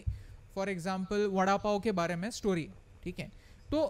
[0.54, 2.68] फॉर एग्ज़ाम्पल वड़ा पाव के बारे में स्टोरी
[3.04, 3.30] ठीक है
[3.70, 3.86] तो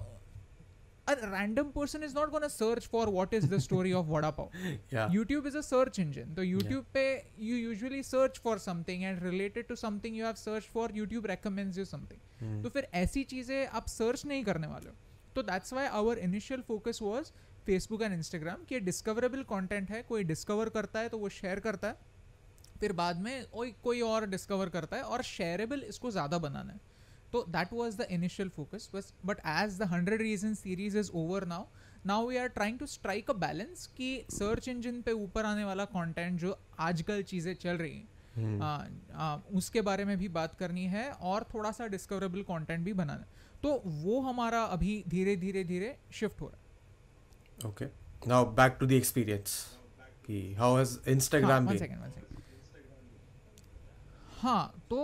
[1.06, 4.30] a random person is not going to search for what is the story of vada
[4.32, 4.54] pav
[4.90, 5.08] Yeah.
[5.08, 6.34] YouTube is a search engine.
[6.36, 7.04] तो YouTube पे
[7.40, 11.78] you usually search for something and related to something you have searched for, YouTube recommends
[11.78, 12.20] you something.
[12.40, 12.62] Hmm.
[12.62, 14.94] तो फिर ऐसी चीज़ें आप search नहीं करने वाले हो
[15.36, 17.30] तो that's why our initial focus was
[17.66, 21.88] Facebook and Instagram कि डिस्कवरेबल कंटेंट है कोई डिस्कवर करता है तो वो शेयर करता
[21.88, 22.14] है
[22.80, 26.80] फिर बाद में कोई कोई और डिस्कवर करता है और शेयरेबल इसको ज़्यादा बनाना है
[27.32, 31.46] तो that was the initial focus बस but as the hundred reason series is over
[31.46, 31.64] now
[32.06, 35.84] now we are trying to strike a balance कि सर्च इंजन पे ऊपर आने वाला
[35.94, 38.62] कंटेंट जो आजकल चीज़ें चल रही हैं Hmm.
[38.62, 38.84] आ,
[39.14, 43.20] आ, उसके बारे में भी बात करनी है और थोड़ा सा डिस्कवरेबल कंटेंट भी बनाना
[43.20, 46.64] है तो वो हमारा अभी धीरे धीरे धीरे शिफ्ट हो रहा है
[47.70, 47.88] Okay.
[48.26, 49.54] Now back to the experience.
[50.26, 51.78] कि How has Instagram हाँ, one been?
[51.78, 52.42] second, one second.
[54.42, 55.00] हाँ तो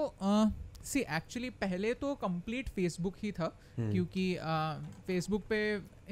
[0.85, 3.90] सी एक्चुअली पहले तो कंप्लीट फेसबुक ही था Hmm.
[3.92, 4.25] क्योंकि
[5.07, 5.59] फेसबुक पे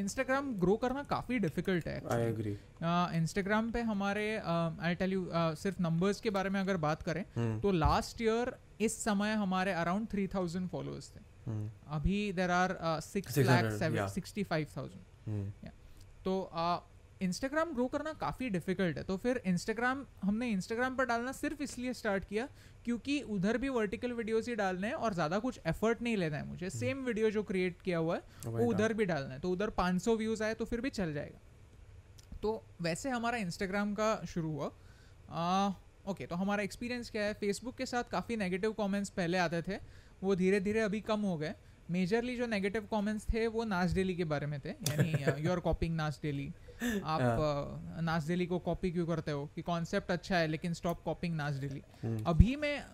[0.00, 2.54] इंस्टाग्राम ग्रो करना काफ़ी डिफ़िकल्ट है I agree.
[3.16, 5.26] इंस्टाग्राम पे हमारे आई टेल यू
[5.62, 7.60] सिर्फ़ नंबर्स के बारे में अगर बात करें Hmm.
[7.62, 11.66] तो लास्ट ईयर इस समय हमारे अराउंड थ्री थाउज़ेंड फॉलोअर्स थे Hmm.
[11.98, 15.70] अभी there are six 600, lakh sixty five thousand.
[16.24, 16.40] तो
[17.20, 21.92] इंस्टाग्राम ग्रो करना काफ़ी डिफ़िकल्ट है। तो फिर इंस्टाग्राम हमने इंस्टाग्राम पर डालना सिर्फ़ इसलिए
[21.94, 22.48] स्टार्ट किया
[22.84, 26.46] क्योंकि उधर भी वर्टिकल वीडियोस ही डालने हैं और ज़्यादा कुछ एफर्ट नहीं लेना है
[26.46, 29.50] मुझे। सेम वीडियो जो क्रिएट किया हुआ है Oh वो उधर भी डालना है। तो
[29.50, 34.50] उधर 500 व्यूज़ आए तो फिर भी चल जाएगा। तो वैसे हमारा इंस्टाग्राम का शुरू
[34.50, 34.66] हुआ।
[36.08, 37.34] ओके तो हमारा एक्सपीरियंस क्या है?
[37.34, 39.78] फेसबुक के साथ काफ़ी नेगेटिव कॉमेंट्स पहले आते थे
[40.22, 41.54] वो धीरे धीरे अभी कम हो गए।
[41.90, 45.60] मेजरली जो नेगेटिव कमेंट्स थे वो नाच डेली के बारे में थे। यानी you are
[45.60, 46.52] copying Naach daily
[47.04, 49.46] आप नाज नाच डेली को कॉपी क्यों करते हो?
[49.54, 51.82] कि कॉन्सेप्ट अच्छा है लेकिन स्टॉप कॉपिंग नाच डेली।
[52.26, 52.84] अभी मैं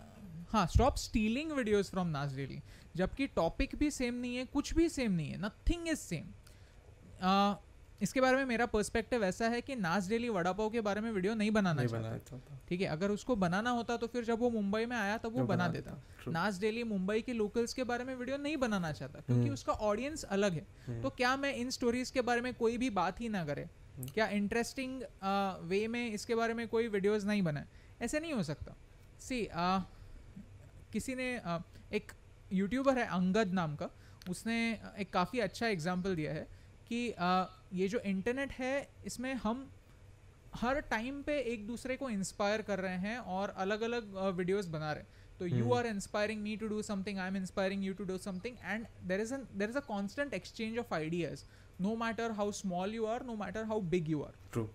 [0.51, 2.62] हाँ stop stealing videos from Naach daily.
[2.96, 6.27] जबकि टॉपिक भी सेम नहीं है कुछ भी सेम नहीं है नथिंग इज़ सेम
[8.00, 11.11] इसके बारे में मेरा पर्सपेक्टिव ऐसा है कि नाज डेली वड़ा पाव के बारे में
[11.12, 14.40] वीडियो नहीं बनाना नहीं चाहता। बनाना ठीक है अगर उसको बनाना होता तो फिर जब
[14.40, 17.85] वो मुंबई में आया तब वो बना बना देता। नाज डेली मुंबई के लोकल्स के
[17.85, 21.54] बारे में वीडियो नहीं बनाना चाहता क्योंकि हम्म। उसका ऑडियंस अलग है। तो क्या मैं
[21.54, 23.68] इन स्टोरीज के बारे में कोई भी बात ही ना करे?
[23.96, 25.02] हम्म। क्या इंटरेस्टिंग
[25.68, 27.66] वे में इसके बारे में कोई वीडियोस नहीं बनाए?
[28.02, 28.76] ऐसे नहीं हो सकता।
[29.20, 29.48] सी
[30.92, 31.28] किसी ने
[31.92, 32.12] एक
[32.52, 33.88] यूट्यूबर है अंगद नाम का
[34.30, 34.56] उसने
[34.98, 36.46] एक काफ़ी अच्छा एग्ज़ाम्पल दिया है
[36.88, 37.00] कि
[37.72, 39.68] ये जो इंटरनेट है इसमें हम
[40.55, 44.92] हर टाइम पे एक दूसरे को इंस्पायर कर रहे हैं और अलग अलग वीडियोस बना
[44.92, 48.05] रहे हैं। तो you are inspiring me to do something I am inspiring you to
[48.05, 51.44] do something and there is there is a constant exchange of ideas
[51.81, 54.68] no matter how small you are no matter how big you are true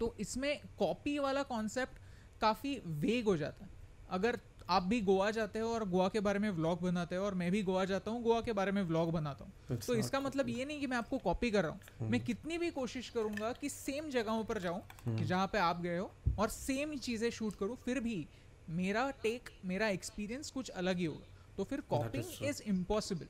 [0.00, 2.00] तो इसमें copy वाला concept
[2.40, 3.70] काफ़ी वेग हो जाता है।
[4.10, 7.34] अगर आप भी गोवा जाते हो और गोवा के बारे में व्लॉग बनाते हो और
[7.34, 10.48] मैं भी गोवा जाता हूँ गोवा के बारे में व्लॉग बनाता हूँ। तो इसका मतलब
[10.48, 13.68] ये नहीं कि मैं आपको कॉपी कर रहा हूँ। मैं कितनी भी कोशिश करूँगा कि
[13.68, 14.82] सेम जगहों पर जाऊँ
[15.18, 18.26] जहाँ पे आप गए हो और सेम चीज़ें शूट करूँ फिर भी
[18.70, 23.26] मेरा टेक मेरा एक्सपीरियंस कुछ अलग ही होगा। तो फिर कॉपिंग इज़ इम्पॉसिबल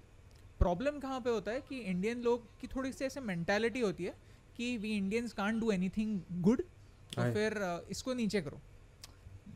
[0.58, 4.14] प्रॉब्लम कहाँ पे होता है कि इंडियन लोग की थोड़ी सी ऐसे मेंटालिटी होती है
[4.56, 6.62] कि we Indians can't do anything good
[7.12, 8.60] तो फिर इसको नीचे करो।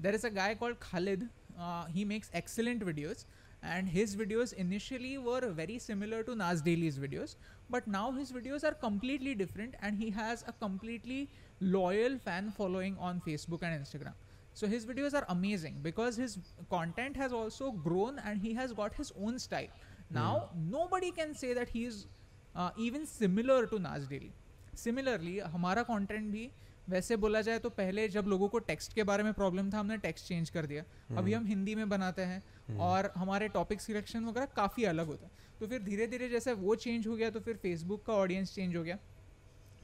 [0.02, 1.28] There is a guy called Khalid.
[1.60, 3.25] Uh, he makes excellent videos,
[3.63, 7.36] and his videos initially were very similar to Nas Daily's videos,
[7.69, 11.29] but now his videos are completely different, and he has a completely
[11.62, 14.13] loyal fan following on Facebook and Instagram.
[14.53, 16.38] So his videos are amazing because his
[16.69, 19.67] content has also grown and he has got his own style.
[20.10, 22.08] Now nobody can say that he is
[22.55, 24.31] uh, even similar to Nas Daily.
[24.75, 26.49] Similarly हमारा content भी
[26.90, 29.96] वैसे बोला जाए तो पहले जब लोगों को टेक्स्ट के बारे में प्रॉब्लम था हमने
[29.98, 30.85] टेक्स्ट चेंज कर दिया।
[31.16, 35.48] अभी हम हिंदी में बनाते हैं और हमारे टॉपिक सिलेक्शन वगैरह काफ़ी अलग होता है।
[35.61, 38.76] तो फिर धीरे धीरे जैसे वो चेंज हो गया तो फिर फेसबुक का ऑडियंस चेंज
[38.76, 38.98] हो गया।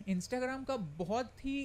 [0.09, 1.59] इंस्टाग्राम का बहुत ही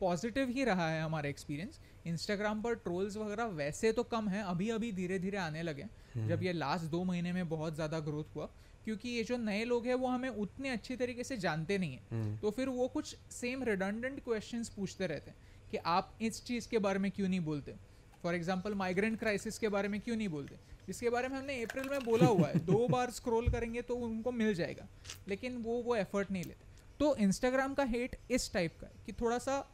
[0.00, 4.68] पॉजिटिव ही रहा है हमारा एक्सपीरियंस इंस्टाग्राम पर ट्रोल्स वगैरह वैसे तो कम है अभी
[4.70, 5.84] अभी धीरे धीरे आने लगे
[6.28, 8.48] जब ये लास्ट दो महीने में बहुत ज़्यादा ग्रोथ हुआ
[8.84, 12.38] क्योंकि ये जो नए लोग हैं वो हमें उतने अच्छे तरीके से जानते नहीं हैं।
[12.40, 16.78] तो फिर वो कुछ सेम रिडंडेंट क्वेश्चंस पूछते रहते हैं कि आप इस चीज़ के
[16.78, 17.74] बारे में क्यों नहीं बोलते?
[18.22, 20.56] फॉर एग्ज़ाम्पल माइग्रेंट क्राइसिस के बारे में क्यों नहीं बोलते?
[20.88, 24.32] इसके बारे में हमने अप्रैल में बोला हुआ है दो बार स्क्रोल करेंगे तो उनको
[24.32, 24.86] मिल जाएगा।
[25.28, 26.68] लेकिन वो वो एफर्ट नहीं लेते।
[27.00, 29.64] तो इंस्टाग्राम का हेट इस टाइप का है कि थोड़ा सा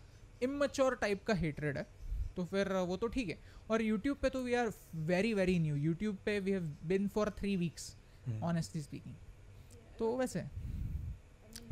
[0.43, 1.87] इमच्योर टाइप का हेटरेड है।
[2.37, 3.39] तो फिर वो तो ठीक है।
[3.71, 4.73] और यूट्यूब पे तो we are
[5.07, 7.96] very very new YouTube पे we have been for three weeks
[8.43, 9.15] honestly speaking
[9.99, 10.43] तो वैसे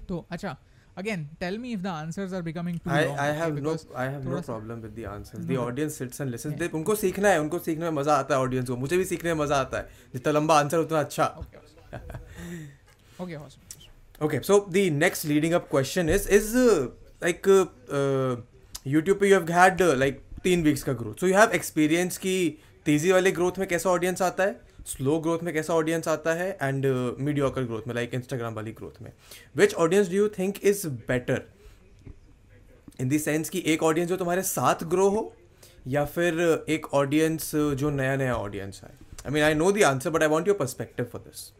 [0.08, 0.56] तो अच्छा
[0.98, 4.04] again tell me if the answers are becoming too I, long I have no I
[4.14, 5.46] have no problem with the answers.
[5.46, 6.58] The audience sits and listens.
[6.60, 9.34] They, उनको सीखना है उनको सीखने में मज़ा आता है ऑडियंस को मुझे भी सीखने
[9.34, 11.62] में मज़ा आता है जितना लंबा आंसर उतना अच्छा okay
[13.22, 13.64] okay awesome.
[14.20, 16.88] Okay, so the next leading up question is is uh,
[17.20, 18.36] like uh, uh,
[18.86, 21.18] YouTube पे you have had uh, like तीन weeks का growth.
[21.20, 22.36] So you have experience की
[22.86, 26.50] तेज़ी वाले growth में कैसा audience आता है स्लो ग्रोथ में कैसा ऑडियंस आता है
[26.62, 26.86] एंड
[27.20, 29.12] मीडियोकर ग्रोथ में लाइक इंस्टाग्राम वाली ग्रोथ में।
[29.56, 31.42] Which audience do you think is better
[33.00, 35.32] in sense कि एक ऑडियंस जो तुम्हारे साथ ग्रो हो
[35.86, 38.90] या फिर uh, एक ऑडियंस uh, जो नया नया ऑडियंस है
[39.26, 41.50] I mean I know the answer but I want your perspective for this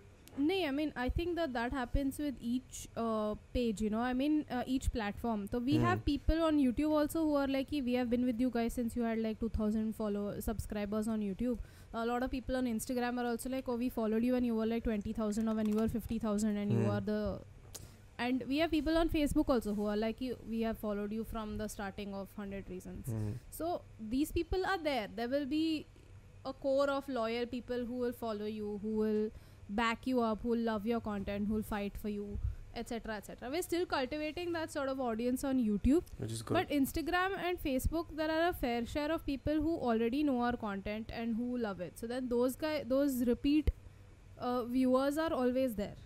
[0.40, 4.44] नहीं I mean I think that that happens with each page you know I mean
[4.68, 8.40] each platform तो we have people on YouTube also who like we have been with
[8.40, 11.58] you guys since you had like two thousand follow subscribers on YouTube
[12.02, 14.54] A lot of people on Instagram are also like, oh, we followed you when you
[14.54, 16.90] were like 20,000 or when you were 50,000 and you Hmm.
[16.90, 17.40] are the.
[18.24, 21.25] And we have people on Facebook also who are like, you, we have followed you
[21.25, 23.08] from the starting of 100 Reasons.
[23.50, 23.83] So
[24.16, 25.08] these people are there.
[25.14, 25.87] There will be
[26.44, 29.31] a core of loyal people who will follow you, who will
[29.69, 32.38] back you up, who will love your content, who will fight for you,
[32.75, 33.16] etc.
[33.16, 33.50] etc.
[33.50, 36.12] We're still cultivating that sort of audience on YouTube.
[36.18, 39.77] which is good But Instagram and Facebook, there are a fair share of people who
[39.90, 41.98] already know our content and who love it.
[41.98, 43.70] So then those guy, those repeat
[44.38, 45.96] uh, viewers are always there.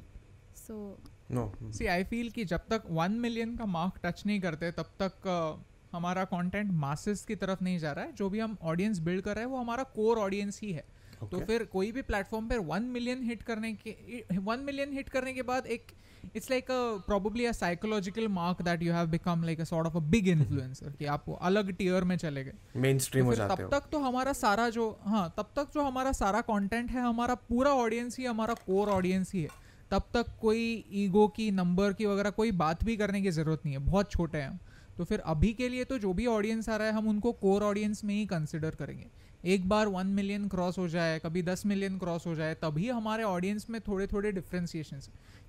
[0.54, 0.82] So
[1.30, 4.92] no see I feel कि जब तक one million का mark touch नहीं करते तब
[5.02, 8.98] तक uh, हमारा content masses की तरफ़ नहीं जा रहा है जो भी हम ऑडियंस
[9.08, 11.30] बिल्ड कर रहे हैं वो हमारा कोर ऑडियंस ही है okay.
[11.30, 15.32] तो फिर कोई भी प्लेटफॉर्म पर वन मिलियन हिट करने के वन मिलियन हिट करने
[15.34, 15.92] के बाद एक
[16.36, 16.66] it's like
[17.06, 20.92] probably a psychological mark that you have become like a sort of a big influencer
[20.98, 24.32] कि आप अलग टीयर में चले गए। मेन स्ट्रीम हो जाते तब तक तो हमारा
[24.34, 28.54] सारा जो हाँ तब तक जो हमारा सारा कंटेंट है हमारा पूरा ऑडियंस ही हमारा
[28.66, 30.62] कोर ऑडियंस ही है। तब तक कोई
[30.94, 34.38] ईगो की नंबर की वगैरह कोई बात भी करने की ज़रूरत नहीं है बहुत छोटे
[34.38, 34.58] हैं हम।
[34.98, 37.62] तो फिर अभी के लिए तो जो भी ऑडियंस आ रहा है हम उनको कोर
[37.62, 39.06] ऑडियंस में ही कंसिडर करेंगे।
[39.44, 43.22] एक बार वन मिलियन क्रॉस हो जाए कभी दस मिलियन क्रॉस हो जाए तभी हमारे
[43.24, 45.00] ऑडियंस में थोड़े थोड़े डिफ्रेंसिएशन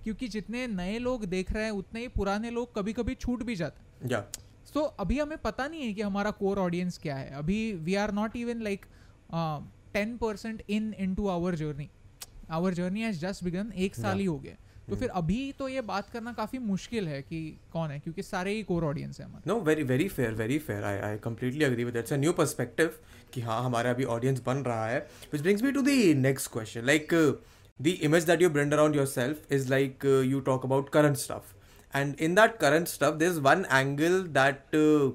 [0.03, 3.55] क्योंकि जितने नए लोग देख रहे हैं उतने ही पुराने लोग कभी कभी छूट भी
[3.55, 4.23] जाते हैं। या
[4.73, 8.11] सो अभी हमें पता नहीं है कि हमारा कोर ऑडियंस क्या है। अभी we are
[8.13, 8.85] not even like
[9.93, 11.89] ten percent in in to our journey
[12.51, 14.19] our journey has just begun एक साल Yeah.
[14.19, 14.55] ही हो गया।
[14.89, 17.39] तो फिर अभी तो ये बात करना काफ़ी मुश्किल है कि
[17.73, 20.83] कौन है क्योंकि सारे ही कोर ऑडियंस है हमारे। No very very fair very fair
[20.83, 22.93] I I completely agree with that's a new perspective
[23.33, 24.99] कि हाँ हमारा अभी ऑडियंस बन रहा है।
[25.33, 27.13] Which brings me to the next question like
[27.79, 31.53] the image that you bring around yourself is like uh, you talk about current stuff.
[31.93, 35.11] And in that current stuff there's one angle that uh,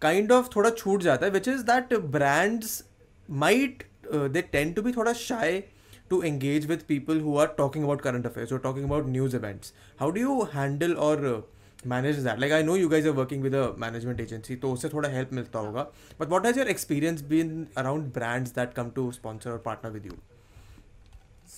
[0.00, 2.82] kind of thoda chhoot jata which is that brands
[3.28, 5.64] might uh, they tend to be thoda shy
[6.08, 9.72] to engage with people who are talking about current affairs or talking about news events.
[9.98, 11.40] How do you handle or uh,
[11.84, 12.40] manage that?
[12.40, 15.30] Like i know you guys are working with a management agency so usse thoda help
[15.30, 15.86] milta hoga.
[16.18, 20.04] But what has your experience been around brands that come to sponsor or partner with
[20.12, 20.18] you?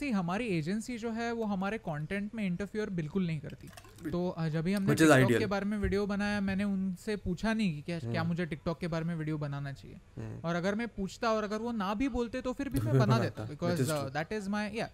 [0.03, 3.69] See हमारी agency जो है वो हमारे content में interfere बिल्कुल नहीं करती।
[4.11, 4.23] तो
[4.53, 7.99] जब भी हमने टिकटॉक के बारे में वीडियो बनाया मैंने उनसे पूछा नहीं कि क्या
[8.01, 11.59] क्या मुझे टिकटॉक के बारे में वीडियो बनाना चाहिए। और अगर मैं पूछता और अगर
[11.67, 13.83] वो ना भी बोलते तो फिर भी मैं बना देता। बिकॉज़
[14.19, 14.89] दैट इज़ माई या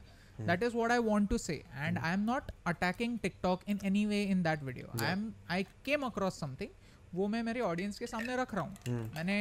[0.49, 1.55] that is what i want to say
[1.85, 5.57] and i am not attacking tiktok in any way in that video i am i
[5.89, 6.77] came across something
[7.15, 9.39] वो मैं मेरे ऑडियंस के सामने रख रहा हूँ। मैंने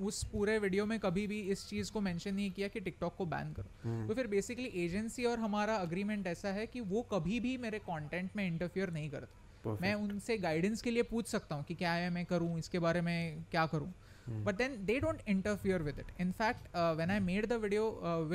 [0.00, 3.26] उस पूरे वीडियो में कभी भी इस चीज़ को मेंशन नहीं किया कि टिकटॉक को
[3.26, 7.56] बैन करो। तो फिर बेसिकली एजेंसी और हमारा अग्रीमेंट ऐसा है कि वो कभी भी
[7.58, 9.82] मेरे कंटेंट में इंटरफियर नहीं करते। Perfect.
[9.82, 13.00] मैं उनसे गाइडेंस के लिए पूछ सकता हूँ कि क्या है मैं करूँ इसके बारे
[13.00, 13.92] में क्या करूँ।
[14.44, 17.88] But then they don't interfere with it in fact when I made the video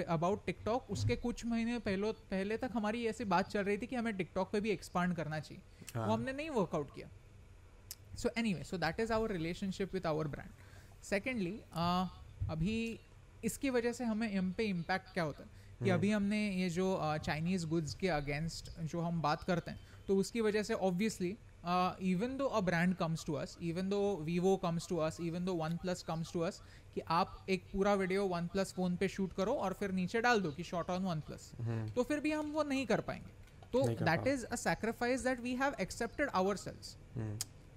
[0.09, 3.95] about TikTok उसके कुछ महीने पहले पहले तक हमारी ऐसी बात चल रही थी कि
[3.95, 5.61] हमें टिकटॉक पे भी एक्सपांड करना चाहिए।
[5.95, 6.07] हाँ.
[6.07, 7.09] वो हमने नहीं वर्कआउट किया।
[8.17, 10.49] So anyway so that is our relationship with our brand
[11.03, 11.59] secondly
[12.49, 12.77] अभी
[13.43, 15.49] इसकी वजह से हमें हम पे इम्पैक्ट क्या होता है?
[15.83, 16.87] कि अभी हमने ये जो
[17.25, 21.35] चाइनीज़ गुड्स के अगेंस्ट जो हम बात करते हैं तो उसकी वजह से obviously
[22.09, 25.53] even though a brand comes to us even though Vivo comes to us even though
[25.77, 26.61] OnePlus comes to us
[26.95, 30.41] कि आप एक पूरा वीडियो वन प्लस फ़ोन पे शूट करो और फिर नीचे डाल
[30.41, 31.51] दो कि शॉट ऑन वन प्लस
[31.95, 33.37] तो फिर भी हम वो नहीं कर पाएँगे।
[33.73, 36.95] तो that is a sacrifice that we have accepted our sales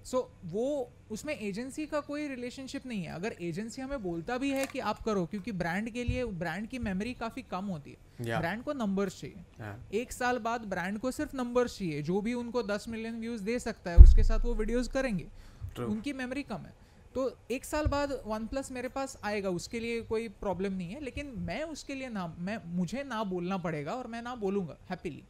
[0.05, 4.51] so so, वो उसमें एजेंसी का कोई रिलेशनशिप नहीं है। अगर एजेंसी हमें बोलता भी
[4.51, 7.97] है कि आप करो क्योंकि ब्रांड के लिए ब्रांड की मेमोरी काफ़ी कम होती है।
[8.25, 8.39] Yeah.
[8.39, 9.93] ब्रांड को नंबर्स चाहिए। Yeah.
[9.93, 13.59] एक साल बाद ब्रांड को सिर्फ़ नंबर्स चाहिए। जो भी उनको 10 मिलियन व्यूज़ दे
[13.59, 15.27] सकता है उसके साथ वो वीडियोज़ करेंगे।
[15.63, 15.89] True.
[15.89, 16.73] उनकी मेमोरी कम है।
[17.15, 20.99] तो एक साल बाद वन प्लस मेरे पास आएगा उसके लिए कोई प्रॉब्लम नहीं है।
[20.99, 25.23] लेकिन मैं उसके लिए ना मैं मुझे ना बोलना पड़ेगा और मैं ना बोलूँगा happily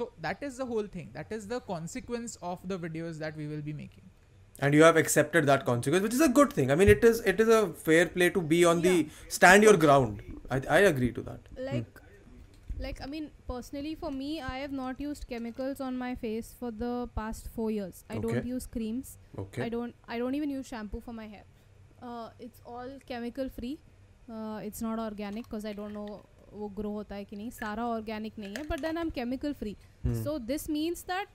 [0.00, 1.10] so that is the whole thing.
[1.18, 4.10] That is the consequence of the videos that we will be making.
[4.66, 6.70] And you have accepted that consequence which is a good thing.
[6.74, 8.94] I mean it is it is a fair play to be on the
[9.38, 10.22] stand your ground.
[10.50, 11.50] I, I agree to that.
[11.70, 12.00] Like
[12.84, 16.70] like i mean personally for me i have not used chemicals on my face for
[16.82, 18.04] the past 4 years.
[18.08, 18.26] I Okay.
[18.26, 19.16] don't use creams.
[19.44, 19.62] Okay.
[19.64, 21.44] I don't i don't even use shampoo for my hair.
[22.02, 23.78] Uh, it's all chemical free.
[24.30, 26.22] Uh, it's not organic because i don't know
[26.52, 29.52] वो grow होता है कि नहीं सारा organic नहीं है but then I am chemical
[29.52, 29.76] free
[30.06, 31.28] so this means that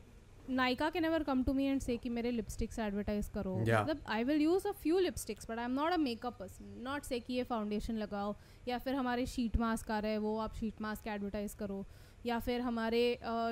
[0.50, 4.24] Nykaa के never come to me and say कि मेरे लिपस्टिक्स एडवर्टाइज करो। मतलब I
[4.24, 7.34] will use a few lipsticks but I am not a makeup person not say कि
[7.34, 8.36] ये foundation लगाओ
[8.68, 11.86] या फिर हमारे शीट मास्क आ रहे हैं वो आप शीट मास्क एडवर्टाइज करो।
[12.26, 13.02] या फिर हमारे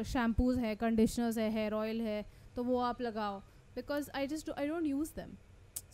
[0.08, 2.24] शैम्पूज है कंडीशनर्स है हेयर ऑयल है
[2.56, 3.40] तो वो आप लगाओ।
[3.76, 5.36] Because I just I don't use them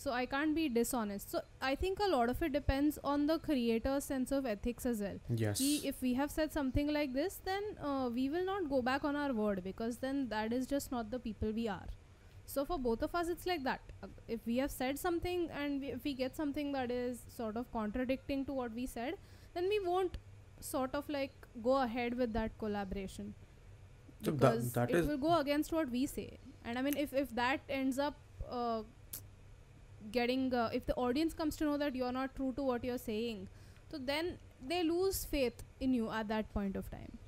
[0.02, 1.32] so i can't be dishonest.
[1.36, 1.40] So
[1.70, 5.18] i think a lot of it depends on the creator's sense of ethics as well.
[5.44, 5.62] Yes.
[5.92, 9.16] If we have said something like this then uh, we will not go back on
[9.24, 11.88] our word because then that is just not the people we are.
[12.46, 13.82] So for both of us it's like that.
[14.04, 17.58] Uh, if we have said something and we, if we get something that is sort
[17.58, 19.16] of contradicting to what we said
[19.54, 20.18] then we won't
[20.70, 21.34] sort of like
[21.68, 23.34] go ahead with that collaboration.
[24.24, 26.30] So that- because that it will go against what we say.
[26.64, 28.18] And i mean if if that ends up
[28.62, 28.82] uh,
[30.12, 33.04] getting uh, if the audience comes to know that you're not true to what you're
[33.06, 33.48] saying
[33.92, 34.38] so then
[34.68, 37.19] they lose faith in you at that point of time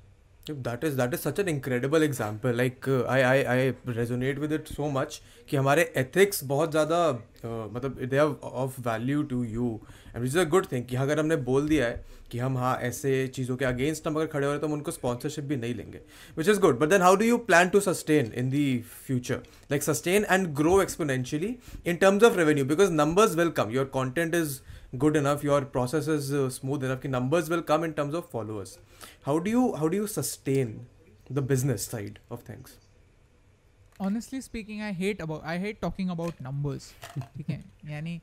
[0.49, 4.67] that is that is such an incredible example like I I I resonate with it
[4.67, 9.79] so much कि हमारे ethics बहुत ज़्यादा uh, मतलब they are of value to you
[10.15, 13.27] and is a good thing कि अगर हमने बोल दिया है कि हम हाँ ऐसे
[13.27, 16.01] चीज़ों के अगेंस्ट हम अगर खड़े हो रहे तो हम उनको स्पॉन्सरशिप भी नहीं लेंगे
[16.37, 18.65] which is good but then how do you plan to sustain in the
[19.07, 23.71] future like sustain and grow exponentially in terms of revenue because numbers will come.
[23.71, 24.61] Your content is
[24.93, 28.25] good enough your process is uh, smooth enough ki numbers will come in terms of
[28.31, 28.71] followers
[29.27, 30.73] how do you how do you sustain
[31.37, 32.77] the business side of things
[33.99, 36.91] honestly speaking I hate about I hate talking about numbers
[37.37, 38.19] ठीक है यानी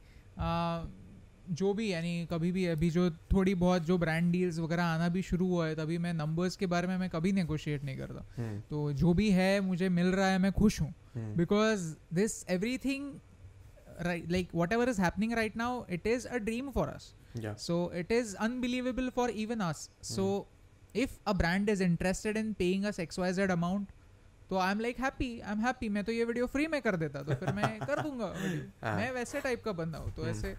[1.60, 5.22] जो भी यानी कभी भी अभी जो थोड़ी बहुत जो ब्रांड डील्स वगैरह आना भी
[5.28, 8.58] शुरू हुआ है तभी मैं नंबर्स के बारे में मैं कभी नेगोशिएट नहीं करता Hmm.
[8.70, 11.30] तो जो भी है मुझे मिल रहा है मैं खुश हूँ Hmm.
[11.42, 11.86] because
[12.18, 13.06] this everything
[14.00, 17.88] right like whatever is happening right now it is a dream for us yeah so
[17.90, 20.46] it is unbelievable for even us so
[20.94, 23.94] if a brand is interested in paying us xyz amount
[24.50, 26.96] तो I am like happy I am happy मैं तो ये video free में कर
[26.96, 30.22] देता तो फिर मैं कर दूँगा वीडियो हाँ। मैं वैसे टाइप का बंदा हूँ तो
[30.22, 30.54] हम्म। ऐसे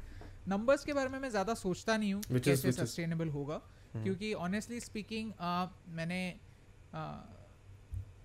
[0.47, 3.55] नंबर्स के बारे में मैं ज़्यादा सोचता नहीं हूँ कि कैसे सस्टेनेबल होगा
[3.93, 4.03] हम्म.
[4.03, 5.31] क्योंकि ऑनेस्टली स्पीकिंग
[5.95, 6.21] मैंने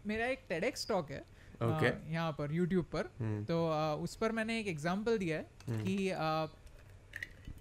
[0.06, 1.24] मेरा एक टेडेक्स टॉक है
[1.66, 3.56] ओके यहाँ पर यूट्यूब पर। हम्म। तो
[4.02, 5.96] उस पर मैंने एक एग्ज़ाम्पल दिया है हम्म। कि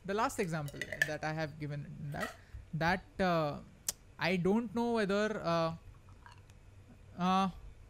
[0.07, 2.29] the last example that I have given that
[2.75, 3.21] that
[4.19, 5.39] I don't know whether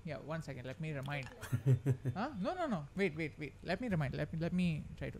[0.07, 1.27] या one second let me remind
[2.17, 5.19] no no no wait wait wait let me remind let let me try to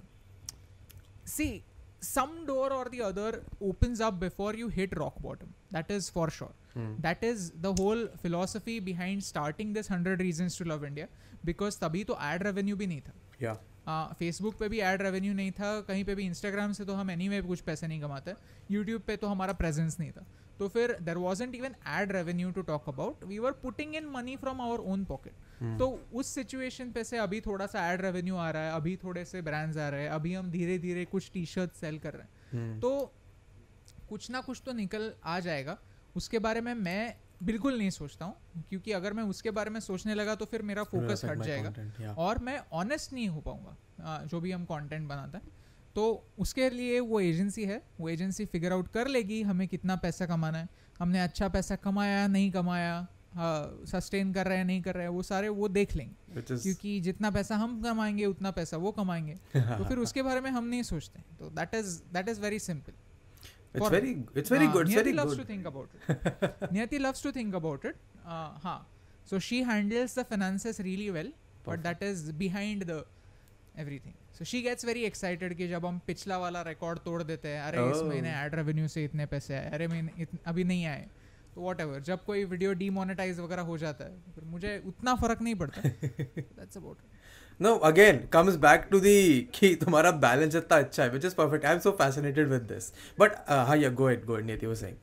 [1.28, 1.48] see
[2.04, 6.30] some door or the other opens up before you hit rock bottom that is for
[6.30, 6.54] sure
[7.02, 11.08] That is the whole philosophy behind starting this 100 reasons to love india
[11.46, 13.14] because तभी तो ad revenue भी नहीं था।
[14.20, 17.28] Facebook पे भी ad revenue नहीं था कहीं पे भी इंस्टाग्राम से तो हम एनी
[17.28, 18.34] anyway कुछ पैसे नहीं कमाते
[18.72, 20.26] यूट्यूब पे तो हमारा प्रेजेंस नहीं था।
[20.60, 24.36] तो फिर there wasn't even ad revenue to talk about we were putting in money
[24.36, 25.34] from our own pocket.
[25.80, 29.26] तो उस सिचुएशन पे से अभी थोड़ा सा एड रेवेन्यू आ रहा है अभी थोड़े
[29.26, 32.24] से ब्रांड्स आ रहे हैं अभी हम धीरे धीरे कुछ टी शर्ट सेल कर रहे
[32.24, 32.82] हैं। Hmm.
[32.82, 33.14] तो
[34.10, 35.78] कुछ ना कुछ तो निकल आ जाएगा
[36.16, 38.36] उसके बारे में मैं बिल्कुल नहीं सोचता हूँ
[38.70, 42.18] क्योंकि अगर मैं उसके बारे में सोचने लगा तो फिर मेरा फोकस हट जाएगा। content,
[42.18, 45.48] और मैं ऑनेस्ट नहीं हो पाऊँगा जो भी हम कंटेंट बनाते हैं।
[45.96, 50.26] तो उसके लिए वो एजेंसी है वो एजेंसी फिगर आउट कर लेगी हमें कितना पैसा
[50.26, 53.08] कमाना है। हमने अच्छा पैसा कमाया नहीं कमाया
[53.86, 57.00] सस्टेन कर रहे हैं नहीं कर रहे हैं वो सारे वो देख लेंगे। Is क्योंकि
[57.02, 60.84] जितना पैसा हम कमाएँगे उतना पैसा वो कमाएँगे। तो फिर उसके बारे में हम नहीं
[60.84, 62.94] सोचते। तो that is that is very simple
[63.76, 64.12] it's very
[64.42, 67.56] it's very good it's very loves good to think about it Niyati loves to think
[67.60, 67.96] about it
[68.26, 68.80] uh, हाँ
[69.32, 71.32] so she handles the finances really well
[71.66, 71.84] but Perfect.
[71.86, 72.98] that is behind the
[73.84, 77.62] everything so she gets very excited कि जब हम पिछला वाला record तोड़ देते हैं
[77.62, 78.08] अरे इस Oh.
[78.10, 81.08] महीने एड रेवेन्यू से इतने पैसे आए अरे महीने अभी नहीं आए
[81.56, 85.42] तो वॉट एवर जब कोई वीडियो डीमोनेटाइज वगैरह हो जाता है फिर मुझे उतना फ़र्क
[85.42, 86.98] नहीं पड़ता that's about
[87.60, 89.76] No, again, comes back to the key.
[89.76, 91.66] Tumhara balance itna acha hai, which is perfect.
[91.66, 92.92] I'm so fascinated with this.
[93.18, 94.48] But uh, yeah, go ahead, go ahead.
[94.48, 94.98] Neti was saying.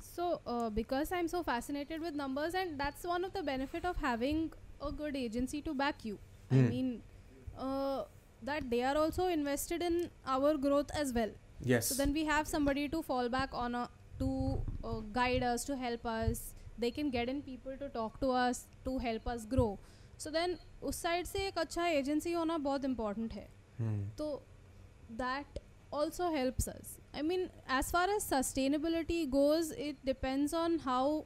[0.00, 3.96] So uh, because I'm so fascinated with numbers, and that's one of the benefit of
[3.96, 6.18] having a good agency to back you.
[6.50, 6.68] I hmm.
[6.68, 7.02] mean,
[7.58, 8.04] uh,
[8.42, 11.30] that they are also invested in our growth as well.
[11.60, 11.86] Yes.
[11.86, 15.76] So then we have somebody to fall back on, uh, to uh, guide us, to
[15.76, 16.54] help us.
[16.78, 19.78] They can get in people to talk to us, to help us grow.
[20.18, 23.46] So then उस side से एक अच्छा agency होना बहुत important है।
[23.80, 24.18] hmm.
[24.18, 24.42] तो
[25.12, 25.58] that
[25.94, 27.48] also helps us I mean
[27.78, 31.22] as far as sustainability goes it depends on how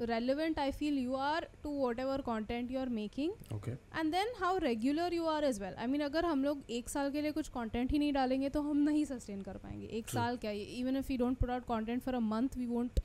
[0.00, 3.32] relevant I feel you are to whatever content you are making
[3.68, 7.10] and then how regular you are as well I mean अगर हम लोग एक साल
[7.10, 10.14] के लिए कुछ content ही नहीं डालेंगे तो हम नहीं सस्टेन कर पाएँगे। एक True.
[10.14, 13.00] साल क्या even if you don't put out content for a month we won't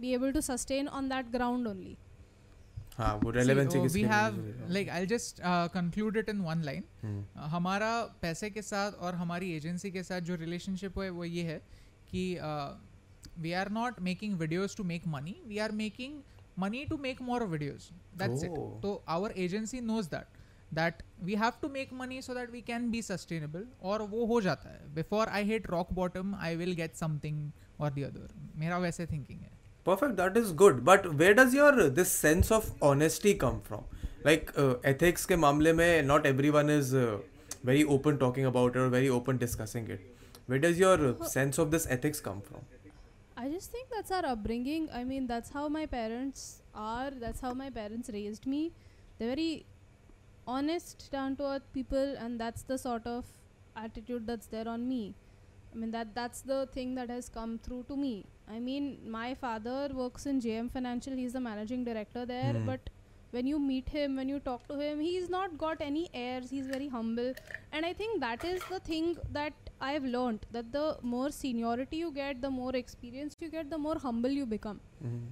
[0.00, 1.96] be able to sustain on that ground only
[2.98, 3.36] हाँ वो oh,
[4.10, 4.68] है?
[5.40, 6.84] uh, conclude it in one line.
[7.02, 7.18] Hmm.
[7.36, 7.90] Uh, हमारा
[8.22, 11.58] पैसे के साथ और हमारी एजेंसी के साथ जो रिलेशनशिप है वो ये है
[12.10, 12.22] कि
[13.38, 16.20] we are not making videos to make money we are making
[16.58, 18.50] money to make more videos that's it.
[18.82, 22.90] तो our agency knows that that we have to make money so that we can
[22.90, 26.94] be sustainable और वो हो जाता है। Before I hit rock bottom I will get
[26.94, 29.55] something or the other मेरा वैसे thinking है।
[29.86, 30.84] perfect that is good.
[30.84, 33.84] But where does your this sense of honesty come from?
[34.28, 37.18] Like uh, ethics ke mamle mein not everyone is uh,
[37.70, 40.00] very open talking about it or very open discussing it.
[40.46, 42.66] Where does your uh, sense of this ethics come from?
[43.36, 44.88] I just think that's our upbringing.
[44.92, 47.10] I mean that's how my parents are.
[47.10, 48.62] That's how my parents raised me.
[49.18, 49.66] They're very
[50.46, 53.24] honest down to earth people and that's the sort of
[53.76, 55.02] attitude that's there on me.
[55.74, 58.14] I mean that that's the thing that has come through to me.
[58.48, 61.12] I mean, my father works in JM Financial.
[61.14, 62.66] He's the managing director there, Hmm.
[62.66, 62.90] but
[63.32, 66.50] when you meet him, when you talk to him, he's not got any airs.
[66.50, 67.32] He's very humble,
[67.72, 70.46] and I think that is the thing that I've learned.
[70.58, 70.84] That the
[71.14, 74.80] more seniority you get, the more experience you get, the more humble you become.
[75.08, 75.26] Mhm.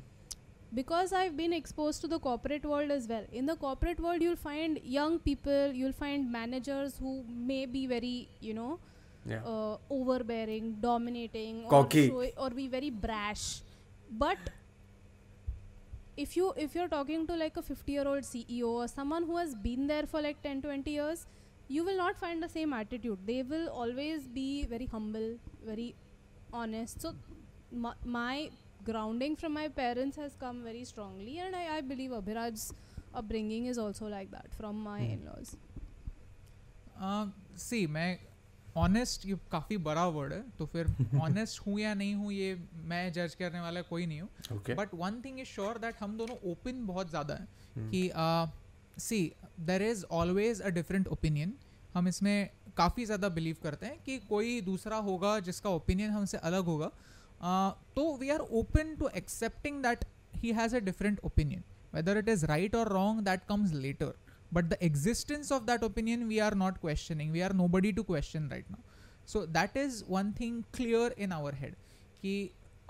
[0.78, 3.26] Because I've been exposed to the corporate world as well.
[3.40, 7.12] In the corporate world, you'll find young people, you'll find managers who
[7.52, 8.80] may be very, you know,
[9.26, 9.42] Yeah.
[9.44, 12.10] uh, overbearing, dominating, Cocky.
[12.10, 13.62] or, show, or be very brash.
[14.10, 14.38] But
[16.16, 19.36] if you if you're talking to like a 50 year old CEO or someone who
[19.36, 21.26] has been there for like 10 20 years,
[21.68, 23.18] you will not find the same attitude.
[23.26, 25.94] They will always be very humble, very
[26.52, 27.00] honest.
[27.00, 27.14] So
[27.72, 28.50] my, my
[28.84, 32.72] grounding from my parents has come very strongly, and I, I believe Abhiraj's
[33.14, 35.12] upbringing is also like that from my Hmm.
[35.12, 35.56] in-laws.
[37.56, 38.18] see, मैं
[38.76, 40.86] honest ये काफ़ी बड़ा word है तो फिर
[41.20, 42.54] honest हूँ या नहीं हूँ ये
[42.84, 44.28] मैं जज करने वाला कोई नहीं हूँ।
[44.76, 47.90] But one thing is sure that हम दोनों ओपन बहुत ज़्यादा हैं Hmm.
[47.90, 49.20] कि see
[49.60, 51.54] there is always a different opinion
[51.94, 56.64] हम इसमें काफ़ी ज़्यादा बिलीव करते हैं कि कोई दूसरा होगा जिसका ओपिनियन हमसे अलग
[56.64, 60.04] होगा। Uh, तो we are open to accepting that
[60.34, 61.62] he has a different opinion
[61.94, 64.10] whether it is right or wrong that comes later
[64.56, 68.48] but the existence of that opinion we are not questioning we are nobody to question
[68.48, 68.82] right now
[69.26, 71.80] so that is one thing clear in our head
[72.22, 72.34] कि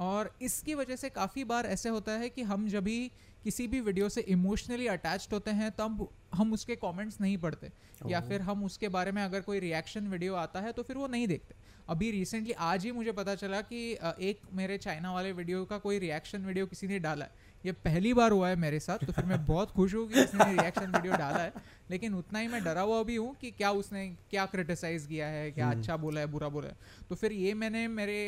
[0.01, 3.11] और इसकी वजह से काफ़ी बार ऐसे होता है कि हम जब भी
[3.45, 8.11] किसी भी वीडियो से इमोशनली अटैच्ड होते हैं तब हम उसके कमेंट्स नहीं पढ़ते oh.
[8.11, 8.21] या.
[8.21, 11.29] फिर हम उसके बारे में अगर कोई रिएक्शन वीडियो आता है तो फिर वो नहीं
[11.29, 11.55] देखते
[11.89, 13.81] अभी रिसेंटली आज ही मुझे पता चला कि
[14.29, 18.13] एक मेरे चाइना वाले वीडियो का कोई रिएक्शन वीडियो किसी ने डाला है ये पहली
[18.15, 21.13] बार हुआ है मेरे साथ तो फिर मैं बहुत खुश हूँ कि उसने रिएक्शन वीडियो
[21.13, 21.53] डाला है।
[21.91, 25.51] लेकिन उतना ही मैं डरा हुआ भी हूँ कि क्या उसने क्या क्रिटिसाइज किया है
[25.51, 26.77] क्या हम्म। अच्छा बोला है बुरा बोला है।
[27.09, 28.19] तो फिर ये मैंने मेरे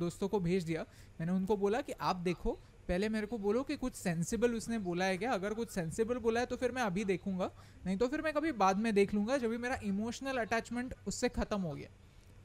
[0.00, 0.84] दोस्तों को भेज दिया।
[1.20, 2.52] मैंने उनको बोला कि आप देखो
[2.88, 5.32] पहले मेरे को बोलो कि कुछ सेंसिबल उसने बोला है क्या?
[5.32, 7.50] अगर कुछ सेंसिबल बोला है तो फिर मैं अभी देखूँगा।
[7.86, 11.28] नहीं तो फिर मैं कभी बाद में देख लूँगा जब भी मेरा इमोशनल अटैचमेंट उससे
[11.30, 11.88] ख़त्म हो गया।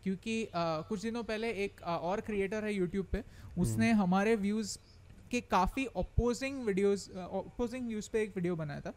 [0.04, 0.50] क्योंकि अ,
[0.90, 3.24] कुछ दिनों पहले एक अ, और क्रिएटर है यूट्यूब पे।
[3.58, 4.78] उसने हमारे व्यूज़
[5.32, 8.94] के काफ़ी अपोजिंग वीडियोस अपोजिंग व्यूज़ पे एक वीडियो बनाया था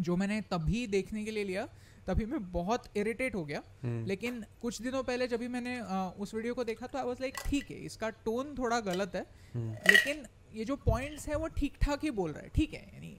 [0.00, 1.66] जो मैंने तभी देखने के लिए लिया
[2.06, 4.06] तभी मैं बहुत इरिटेट हो गया Hmm.
[4.08, 7.20] लेकिन कुछ दिनों पहले जब भी मैंने अ, उस वीडियो को देखा तो आई वाज
[7.20, 9.72] लाइक ठीक है इसका टोन थोड़ा गलत है Hmm.
[9.90, 13.16] लेकिन ये जो पॉइंट्स है वो ठीक ठाक ही बोल रहा है ठीक है यानी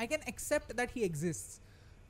[0.00, 1.60] I can accept that he exist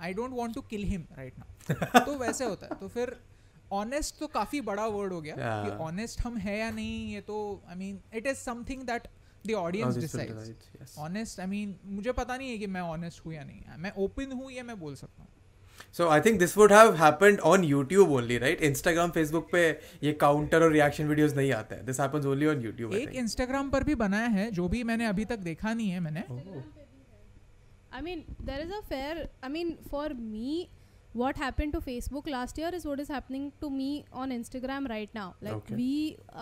[0.00, 3.16] I don't want to kill him right now तो वैसे होता है तो फिर
[3.74, 5.64] ऑनेस्ट तो काफ़ी बड़ा वर्ड हो गया yeah.
[5.66, 7.38] कि ऑनेस्ट हम है या नहीं ये तो
[7.68, 9.08] I mean it is something that
[9.46, 10.98] the audience decides yes.
[10.98, 14.32] Honest I mean मुझे पता नहीं है कि मैं ऑनेस्ट हूँ या नहीं मैं ओपन
[14.32, 15.30] हूँ या मैं बोल सकता हूँ
[15.96, 18.60] So I think this would have happened on YouTube only, right?
[18.68, 19.60] Instagram, Facebook पे
[20.02, 21.84] ये counter और reaction videos नहीं आते हैं.
[21.86, 22.92] This happens only on YouTube.
[22.92, 23.18] I एक think.
[23.22, 26.62] इंस्टाग्राम पर भी बनाया है जो भी मैंने अभी तक देखा नहीं है मैंने Oh.
[27.92, 29.28] I mean, there is a fair.
[29.42, 30.70] I mean, for me,
[31.14, 33.90] what happened to Facebook last year is what is happening to me
[34.24, 35.28] on Instagram right now.
[35.40, 35.78] Like Okay.
[35.82, 35.92] we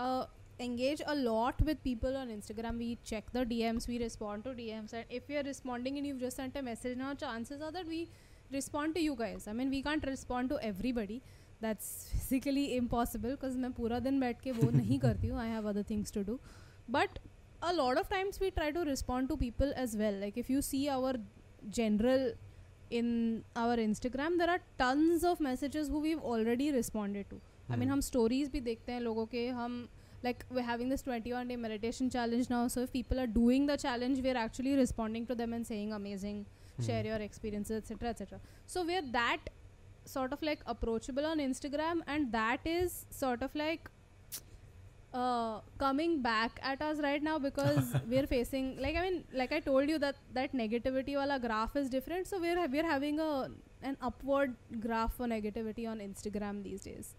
[0.05, 0.25] uh,
[0.61, 2.79] engage a lot with people on Instagram.
[2.79, 6.21] We check the DMs, we respond to DMs, and if we are responding and you've
[6.21, 8.09] just sent a message, now chances are that we
[8.53, 9.49] respond to you guys.
[9.49, 11.23] I mean, we can't respond to everybody.
[11.61, 15.39] That's physically impossible because मैं पूरा दिन बैठ के वो नहीं करती हूँ.
[15.41, 16.39] I have other things to do.
[16.89, 17.19] But
[17.63, 20.13] a lot of times we try to respond to people as well.
[20.13, 21.15] Like if you see our
[21.71, 22.33] general
[22.91, 27.41] in our Instagram, there are tons of messages who we've already responded to.
[27.71, 27.95] I mean, Hmm.
[27.95, 29.89] हम stories भी देखते हैं लोगों के हम
[30.27, 33.77] like we're having this 21 day meditation challenge now so if people are doing the
[33.87, 36.45] challenge we're actually responding to them and saying amazing
[36.87, 37.09] share Hmm.
[37.11, 39.51] your experiences etc etc so we're that
[40.15, 43.91] sort of like approachable on instagram and that is sort of like
[45.15, 49.61] uh, coming back at us right now because we're facing like i mean like i
[49.61, 52.27] told you that that negativity wala graph is different.
[52.27, 53.49] So we're we're having a
[53.83, 57.15] an upward graph for negativity on instagram these days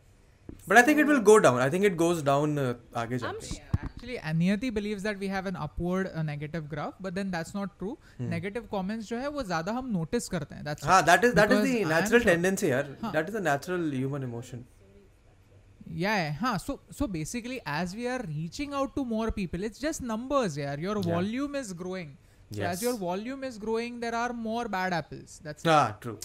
[0.68, 1.58] But I think it will go down.
[1.60, 3.46] I think it goes down uh, आगे I'm जाके.
[3.54, 7.54] sh- Actually, Aniyati believes that we have an upward uh, negative graph, but then that's
[7.54, 7.92] not true.
[8.18, 8.28] Hmm.
[8.34, 10.64] Negative comments जो है वो ज़्यादा हम notice करते हैं.
[10.64, 12.90] That's हाँ, that is that is Because the I am natural sure- tendency यार.
[13.02, 13.12] हाँ.
[13.16, 14.64] That is a natural human emotion.
[16.02, 16.58] yeah, yeah, हाँ.
[16.64, 20.76] So so basically, as we are reaching out to more people, it's just numbers, yeah.
[20.88, 21.12] Your Yeah.
[21.14, 22.12] volume is growing.
[22.52, 22.74] So Yes.
[22.76, 25.40] as your volume is growing, there are more bad apples.
[25.48, 26.18] That's Ah, true.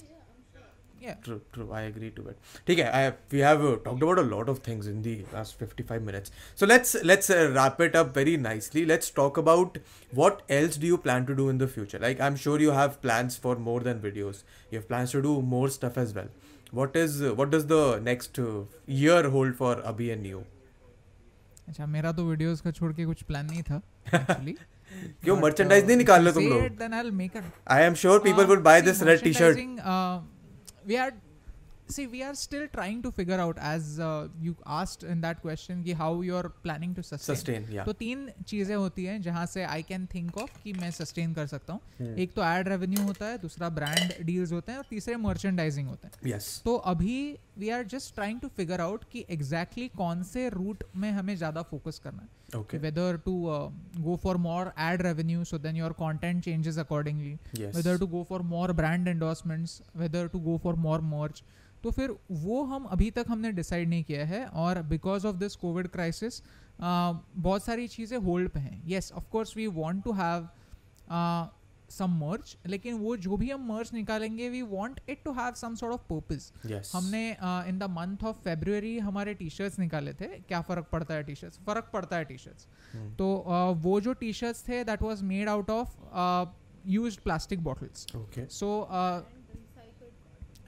[1.02, 1.16] yeah.
[1.26, 1.72] True, true.
[1.72, 2.38] I agree to it.
[2.68, 3.02] ठीक है, I
[3.34, 6.32] we have uh, talked about a lot of things in the last 55 minutes.
[6.62, 8.86] So let's let's uh, wrap it up very nicely.
[8.92, 9.78] Let's talk about
[10.22, 12.00] what else do you plan to do in the future.
[12.06, 14.44] Like I'm sure you have plans for more than videos.
[14.72, 16.34] You have plans to do more stuff as well.
[16.82, 20.44] What is uh, what does the next uh, year hold for Abhi and you?
[21.68, 23.82] अच्छा मेरा तो videos का छोड़ के कुछ plan नहीं था
[24.16, 24.52] actually
[25.24, 26.62] क्यों merchandise नहीं निकाल रहे तुम लोग?
[26.80, 27.44] Then I will make it
[27.76, 28.62] I am sure people would
[30.87, 31.13] we are
[31.91, 33.97] see we are still trying to figure out as
[34.41, 38.75] you asked in that question कि how you are planning to sustain तो तीन चीज़ें
[38.75, 42.19] होती हैं जहाँ से I can think of कि मैं सस्टेन कर सकता हूँ। Hmm.
[42.19, 46.09] एक तो एड रेवेन्यू होता है दूसरा ब्रांड डील्स होते हैं और तीसरे मर्चेंडाइजिंग होते
[46.09, 46.63] हैं। Yes.
[46.65, 50.85] तो अभी we are just trying to figure out कि एग्जैक्टली exactly कौन से रूट
[50.97, 52.79] में हमें ज़्यादा फोकस करना है। Okay.
[52.79, 53.69] whether to uh,
[54.05, 57.75] go for more ad revenue so then your content changes accordingly Yes.
[57.75, 61.43] whether to go for more brand endorsements whether to go for more merch
[61.85, 65.55] तो फिर वो हम अभी तक हमने डिसाइड नहीं किया है और because of this
[65.57, 66.43] Covid crisis
[66.81, 70.49] बहुत सारी चीज़ें होल्ड पे हैं yes of course we want to have
[71.91, 75.75] some merch लेकिन वो जो भी हम मर्च निकालेंगे we want it to have some
[75.83, 76.53] sort of purpose
[76.95, 77.23] हमने
[77.69, 81.35] इन द मंथ ऑफ़ फेब्रुवरी हमारे टी शर्ट्स निकाले थे क्या फ़र्क पड़ता है टी
[81.43, 83.11] शर्ट्स फ़र्क पड़ता है टी शर्ट्स Hmm.
[83.19, 85.93] तो uh, वो जो टी शर्ट्स थे that was made out of
[86.95, 88.47] use plastic bottles Okay.
[88.49, 89.21] so uh,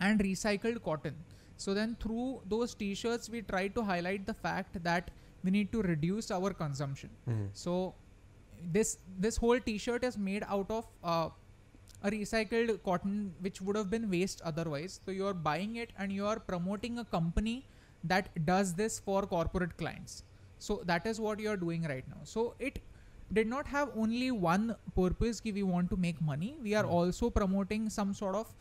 [0.01, 1.17] and recycled cotton.
[1.65, 5.11] So then through those t-shirts we try to highlight the fact that
[5.45, 7.11] we need to reduce our consumption.
[7.27, 7.45] Hmm.
[7.65, 7.75] so
[8.71, 11.29] this this whole t-shirt is made out of uh,
[12.03, 15.01] a recycled cotton which would have been waste otherwise.
[15.05, 17.67] So you are buying it and you are promoting a company
[18.05, 20.25] that does this for corporate clients.
[20.59, 22.21] So that is what you are doing right now.
[22.25, 22.81] So it
[23.33, 26.57] did not have only one purpose ki we want to make money.
[26.63, 28.55] We are also promoting some sort of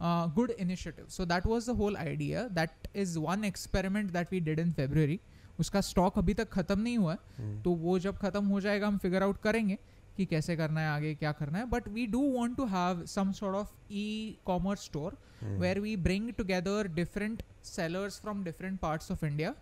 [0.00, 1.06] uh, good initiative.
[1.08, 2.48] So that was the whole idea.
[2.52, 5.20] That is one experiment that we did in february
[5.60, 8.86] उसका stock अभी तक खत्म नहीं हुआ है। हम्म। तो वो जब खत्म हो जाएगा
[8.86, 9.78] हम फिगर आउट करेंगे
[10.16, 13.32] कि कैसे करना है आगे क्या करना है। But we do want to have some
[13.46, 13.72] of
[14.46, 19.54] e-commerce store where we bring together different sellers from different part of India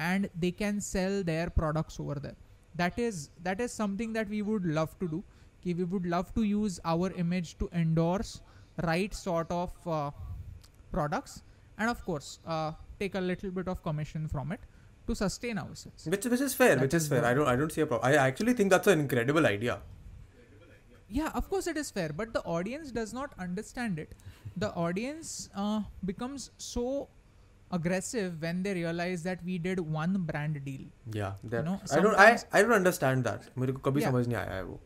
[0.00, 2.36] and they can sell their products over there
[2.76, 5.22] that is that is something that we would love to do
[5.64, 8.40] कि we would love to use our image to endorse
[8.78, 9.88] right sort of
[10.90, 11.42] products
[11.80, 12.38] and of course
[12.98, 14.60] take a little bit of commission from it
[15.09, 16.05] to sustain ourselves.
[16.15, 16.75] Which which is fair.
[16.75, 17.21] That which is is fair.
[17.21, 18.09] the- I don't I don't see a problem.
[18.11, 19.81] I actually think that's an incredible idea.
[21.17, 24.13] yeah of course it is fair but the audience does not understand it
[24.63, 26.85] the audience uh, becomes so
[27.77, 30.87] aggressive when they realize that we did one brand deal
[31.19, 31.35] Yeah.
[31.53, 33.45] That, know, I don't I sometimes- I don't understand that.
[33.63, 34.09] मेरे को कभी Yeah.
[34.11, 34.79] समझ नहीं आया है वो.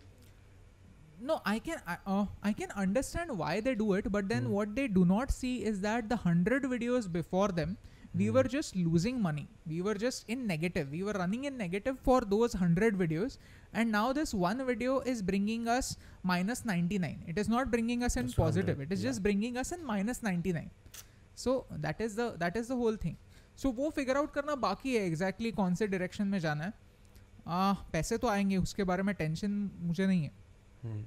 [1.30, 4.58] no i can I, uh, I can understand why they do it but then Hmm.
[4.60, 7.78] what they do not see is that the 100 videos before them
[8.20, 8.36] we Hmm.
[8.36, 12.16] were just losing money we were just in negative we were running in negative for
[12.34, 13.38] those 100 videos
[13.82, 15.90] and now this one video is bringing us
[16.32, 19.10] minus 99 it is not bringing us in Just 100, positive it is yeah.
[19.10, 20.72] just bringing us in minus 99
[21.36, 21.56] so
[21.88, 23.18] that is the that is the whole thing
[23.64, 26.74] so वो figure out करना बाकी है exactly कौन से direction में जाना है
[27.48, 29.62] आ, पैसे तो आएंगे उसके बारे में टेंशन
[29.92, 30.32] मुझे नहीं है
[30.88, 31.00] Hmm.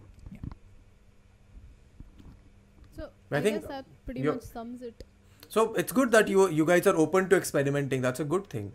[2.96, 5.04] So I I, think guess that pretty you're- much sums it.
[5.48, 8.02] So it's good that you you guys are open to experimenting.
[8.08, 8.72] That's a good thing.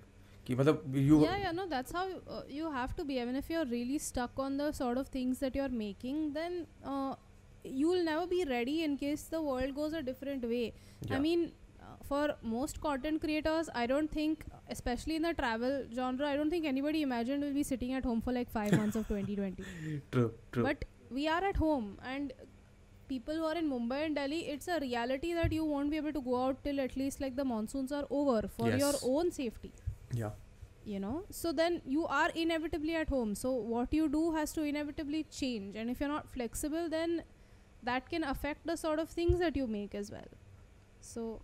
[0.47, 3.19] कि मतलब you yeah, yeah, no, that's how uh, you have to be.
[3.21, 6.59] I mean, if you're really stuck on the sort of things that you're making, then
[6.85, 7.15] uh,
[7.63, 10.73] you'll never be ready in case the world goes a different way.
[11.01, 11.17] Yeah.
[11.17, 11.51] I mean,
[11.81, 16.49] uh, for most content creators, I don't think, especially in the travel genre, I don't
[16.49, 20.01] think anybody imagined will be sitting at home for like five months of 2020.
[20.11, 20.63] true true.
[20.63, 22.33] But we are at home, and
[23.12, 26.12] people who are in Mumbai and Delhi, it's a reality that you won't be able
[26.12, 29.72] to go out till at least like the monsoons are over for your own safety.
[30.22, 30.30] Yeah.
[30.84, 31.24] you know?
[31.30, 33.34] So then you are inevitably at home.
[33.34, 35.76] So what you do has to inevitably change.
[35.76, 37.22] And if you're not flexible then
[37.82, 40.30] that can affect the sort of things that you make as well.
[41.00, 41.40] So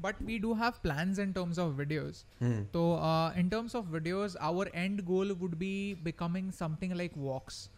[0.00, 2.24] but we do have plans in terms of videos.
[2.38, 2.62] Hmm.
[2.72, 7.68] so uh, in terms of videos our end goal would be becoming something like Vox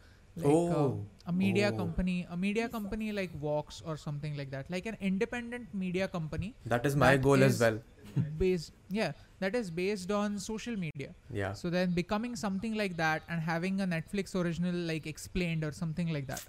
[0.42, 1.06] like uh, Oh.
[1.26, 1.76] a media Oh.
[1.80, 6.54] company a media company like Vox or something like that like an independent media company
[6.74, 7.78] That is my that goal is as well.
[8.38, 9.12] based yeah
[9.42, 11.10] that is based on social media
[11.40, 11.52] Yeah.
[11.60, 16.12] so then becoming something like that and having a netflix original like explained or something
[16.16, 16.42] like that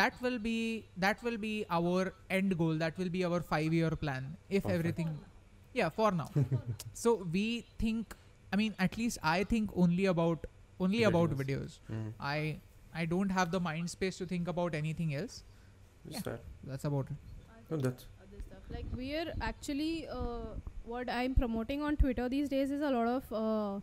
[0.00, 0.58] that will be
[1.06, 4.78] that will be our end goal that will be our 5 year plan if Perfect.
[4.78, 5.12] everything
[5.80, 6.28] yeah for now
[7.04, 7.46] so we
[7.84, 8.16] think
[8.52, 10.46] i mean at least i think only about
[10.80, 11.44] only about Videos.
[11.44, 12.08] videos Hmm.
[12.34, 12.38] i
[13.02, 15.42] i don't have the mind space to think about anything else
[16.08, 16.22] It's Yeah.
[16.28, 16.38] fair.
[16.70, 18.06] that's about it No, that's
[18.74, 19.90] like we're actually
[20.20, 20.46] uh,
[20.92, 23.80] what i'm promoting on twitter these days is a lot of uh,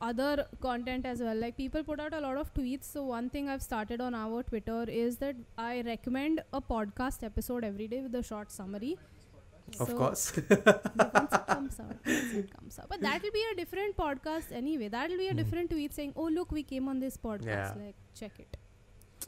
[0.00, 3.48] other content as well like people put out a lot of tweets so one thing
[3.48, 8.14] i've started on our twitter is that i recommend a podcast episode every day with
[8.14, 8.96] a short summary
[9.80, 10.32] Of So- course.
[10.48, 12.88] once it comes out, once it comes out.
[12.88, 14.88] But that will be a different podcast anyway.
[14.88, 17.72] That will be a different tweet saying, "Oh, look, we came on this podcast.
[17.72, 17.80] Hmm.
[17.80, 17.86] Yeah.
[17.86, 18.56] Like, check it."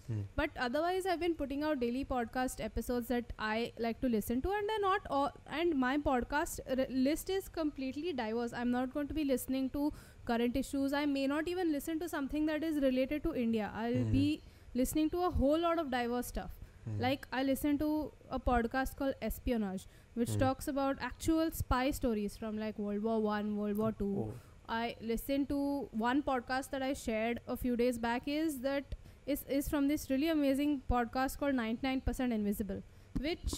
[0.08, 0.20] Hmm.
[0.36, 4.52] But otherwise, I've been putting out daily podcast episodes that I like to listen to,
[4.58, 5.30] and they're not all.
[5.60, 8.52] And my podcast r- list is completely diverse.
[8.52, 9.86] I'm not going to be listening to
[10.32, 10.92] current issues.
[10.92, 13.72] I may not even listen to something that is related to India.
[13.74, 14.12] I'll Hmm.
[14.12, 14.26] be
[14.74, 16.54] listening to a whole lot of diverse stuff.
[16.88, 17.00] Hmm.
[17.02, 20.38] Like I listen to a podcast called Espionage, which Hmm.
[20.44, 24.10] talks about actual spy stories from like World War One, World War Two.
[24.26, 24.34] Oh.
[24.68, 25.58] I listened to
[26.04, 28.94] one podcast that I shared a few days back is that
[29.34, 32.82] is is from this really amazing podcast called 99% Invisible,
[33.28, 33.54] which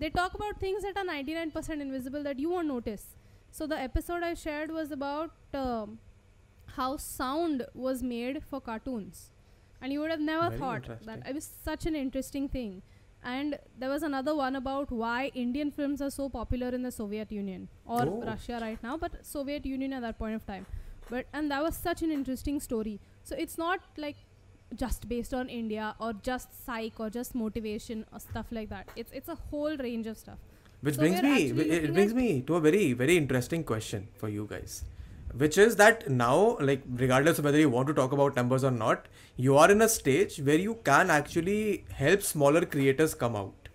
[0.00, 3.04] they talk about things that are 99% invisible that you won't notice.
[3.50, 5.98] So the episode I shared was about um,
[6.76, 9.30] how sound was made for cartoons,
[9.82, 12.82] and you would have never Very thought that it was such an interesting thing.
[13.24, 17.30] And there was another one about why Indian films are so popular in the Soviet
[17.30, 18.22] Union or Oh.
[18.30, 20.66] Russia right now, but Soviet Union at that point of time.
[21.10, 22.98] But and that was such an interesting story.
[23.22, 24.16] So it's not like
[24.82, 28.88] just based on India or just psych or just motivation or stuff like that.
[28.96, 30.38] It's it's a whole range of stuff.
[30.80, 31.34] Which So brings me,
[31.78, 34.84] it brings me to a very, very interesting question for you guys,
[35.33, 38.71] which is that now, like, regardless of whether you want to talk about numbers or
[38.71, 43.69] not, you are in a stage where you can actually help smaller creators come out.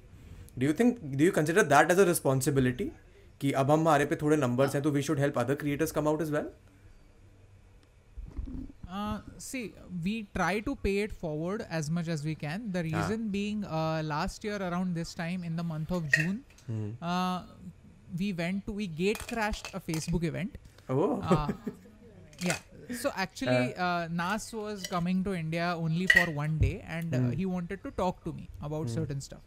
[0.58, 2.90] Do you think, do you consider that as a responsibility?
[3.40, 6.10] कि अब हम हमारे पे थोड़े numbers हैं तो we should help other creators come
[6.10, 6.50] out as well?
[8.94, 9.72] Uh, see,
[10.04, 12.66] we try to pay it forward as much as we can.
[12.72, 12.88] The Ah.
[12.88, 16.90] reason being, uh, last year around this time in the month of June, Hmm.
[17.00, 17.42] uh,
[18.18, 20.58] we went to we gate crashed a Facebook event.
[20.89, 21.19] Oh.
[21.21, 21.47] Uh,
[22.39, 22.57] yeah.
[22.95, 27.31] So actually, uh, Nas was coming to India only for one day, and uh, Hmm.
[27.31, 28.93] he wanted to talk to me about Hmm.
[28.99, 29.41] certain stuff,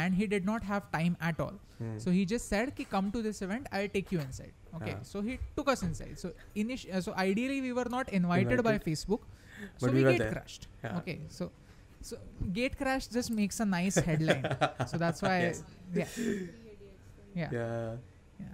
[0.00, 1.54] and he did not have time at all.
[1.78, 1.94] Hmm.
[2.06, 3.70] So he just said, "Ki come to this event.
[3.80, 4.96] I'll take you inside." Okay.
[4.98, 5.02] Ah.
[5.12, 6.18] So he took us inside.
[6.24, 6.34] So
[6.64, 8.86] init- uh, so ideally we were not invited, by Invited.
[8.90, 9.24] Facebook.
[9.78, 10.30] So But we, we there.
[10.36, 10.68] crashed.
[10.84, 10.98] Yeah.
[11.00, 11.18] Okay.
[11.40, 11.50] So
[12.12, 12.16] so
[12.60, 14.46] gate crash just makes a nice headline.
[14.94, 15.62] so that's why Yes.
[15.94, 16.08] yeah.
[17.42, 17.50] Yeah.
[17.58, 17.96] Yeah.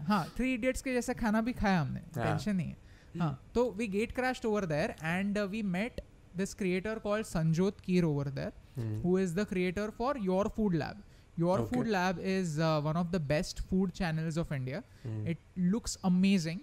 [0.08, 2.24] हाँ three idiots के जैसा खाना भी खाया हमने हाँ.
[2.24, 6.00] Tension नहीं है हाँ तो we get crashed over there and we met
[6.36, 8.90] this creator called Sanjot Keer over there Hmm.
[9.04, 10.98] who is the creator for Your Food Lab.
[11.42, 11.64] Your Okay.
[11.70, 14.82] Food Lab is uh, one of the best food channels of India.
[15.06, 15.16] Hmm.
[15.32, 15.40] It
[15.72, 16.60] looks amazing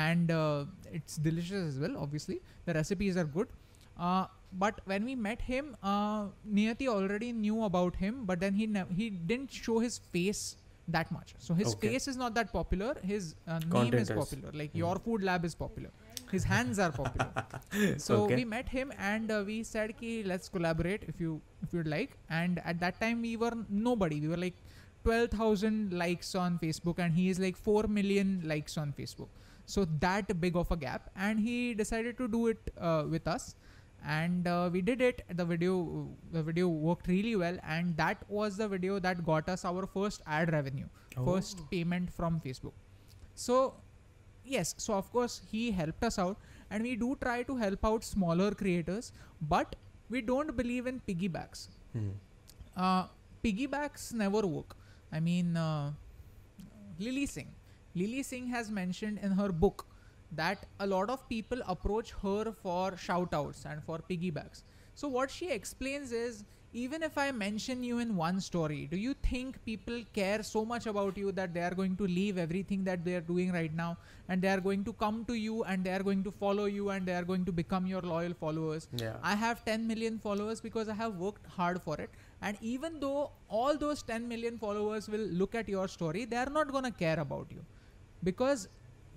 [0.00, 0.66] and uh,
[0.98, 1.94] it's delicious as well.
[2.02, 3.54] Obviously, the recipes are good.
[3.96, 4.26] Uh,
[4.64, 6.26] but when we met him, uh,
[6.58, 10.44] Niyati already knew about him, but then he nev- he didn't show his face
[10.88, 11.34] that much.
[11.38, 11.88] So his Okay.
[11.88, 12.94] face is not that popular.
[13.02, 14.50] His uh, name is popular.
[14.52, 14.78] Like Hmm.
[14.78, 15.90] Your Food Lab is popular.
[16.30, 17.32] His hands are popular.
[17.96, 18.36] so Okay.
[18.36, 22.16] we met him and uh, we said ki let's collaborate if you if you'd like
[22.28, 24.60] and at that time we were nobody we were like
[25.04, 29.28] 12000 likes on facebook and he is like 4 million likes on facebook
[29.74, 33.54] so that big of a gap and he decided to do it uh, with us
[34.04, 35.22] and uh, we did it.
[35.34, 37.58] The video the video worked really well.
[37.66, 40.88] And that was the video that got us our first ad revenue.
[41.24, 41.66] First Oh.
[41.70, 42.72] payment from facebook.
[43.34, 43.74] So
[44.44, 44.74] yes.
[44.78, 46.38] So of course he helped us out.
[46.70, 49.12] And we do try to help out smaller creators.
[49.40, 49.76] But
[50.10, 51.68] we don't believe in piggybacks.
[51.92, 52.10] Hmm.
[52.76, 53.06] uh,
[53.44, 54.76] piggybacks never work.
[55.12, 55.92] I mean uh,
[56.98, 57.52] lily singh.
[57.94, 59.86] Lily singh has mentioned in her book
[60.36, 64.62] that a lot of people approach her for shout outs and for piggybacks
[64.94, 69.14] so what she explains is even if I mention you in one story, do you
[69.14, 73.04] think people care so much about you that they are going to leave everything that
[73.04, 73.96] they are doing right now
[74.28, 76.90] and they are going to come to you and they are going to follow you
[76.90, 78.88] and they are going to become your loyal followers?
[78.96, 79.14] Yeah.
[79.22, 82.10] I have 10 million followers because I have worked hard for it.
[82.42, 86.50] And even though all those 10 million followers will look at your story, they are
[86.50, 87.64] not going to care about you
[88.24, 88.68] because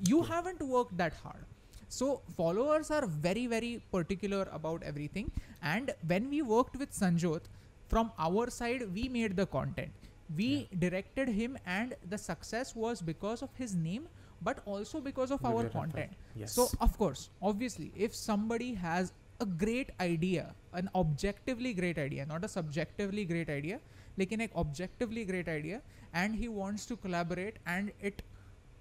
[0.05, 1.45] you haven't worked that hard.
[1.89, 5.31] So followers are very very particular about everything.
[5.61, 7.41] And when we worked with sanjot
[7.87, 9.91] from our side we made the content.
[10.35, 10.79] We yeah.
[10.79, 14.07] directed him and the success was because of his name
[14.41, 16.11] but also because of our content.
[16.35, 16.53] Yes.
[16.53, 22.43] so of course obviously if somebody has a great idea an objectively great idea not
[22.43, 23.79] a subjectively great idea
[24.17, 25.81] like an objectively great idea
[26.13, 28.21] and he wants to collaborate and it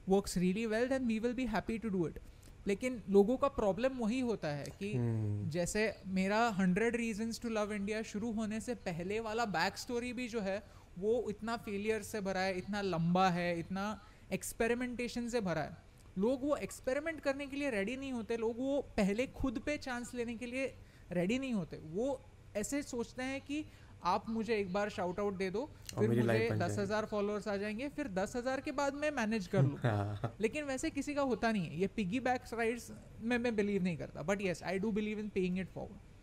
[0.08, 2.18] works really well then we will be happy to do it.
[2.66, 5.50] लेकिन लोगों का problem वही होता है कि Hmm.
[5.52, 10.28] जैसे मेरा hundred reasons to love India शुरू होने से पहले वाला बैक स्टोरी भी
[10.28, 10.62] जो है
[10.98, 13.84] वो इतना फेलियर से भरा है इतना लंबा है इतना
[14.32, 15.76] एक्सपेरिमेंटेशन से भरा है।
[16.18, 20.14] लोग वो एक्सपेरिमेंट करने के लिए रेडी नहीं होते लोग वो पहले खुद पे चांस
[20.14, 20.66] लेने के लिए
[21.12, 22.20] रेडी नहीं होते। वो
[22.56, 23.64] ऐसे सोचते हैं कि
[24.06, 27.88] आप मुझे एक बार शाउट आउट दे दो फिर मुझे दस हज़ार फॉलोअर्स आ जाएँगे
[27.96, 31.52] फिर दस हज़ार के बाद मैं मैनेज कर लूँ। हाँ। लेकिन वैसे किसी का होता
[31.52, 32.90] नहीं है। ये पिगी बैक राइड्स
[33.22, 36.14] में मैं बिलीव नहीं करता but yes I do believe in paying it forward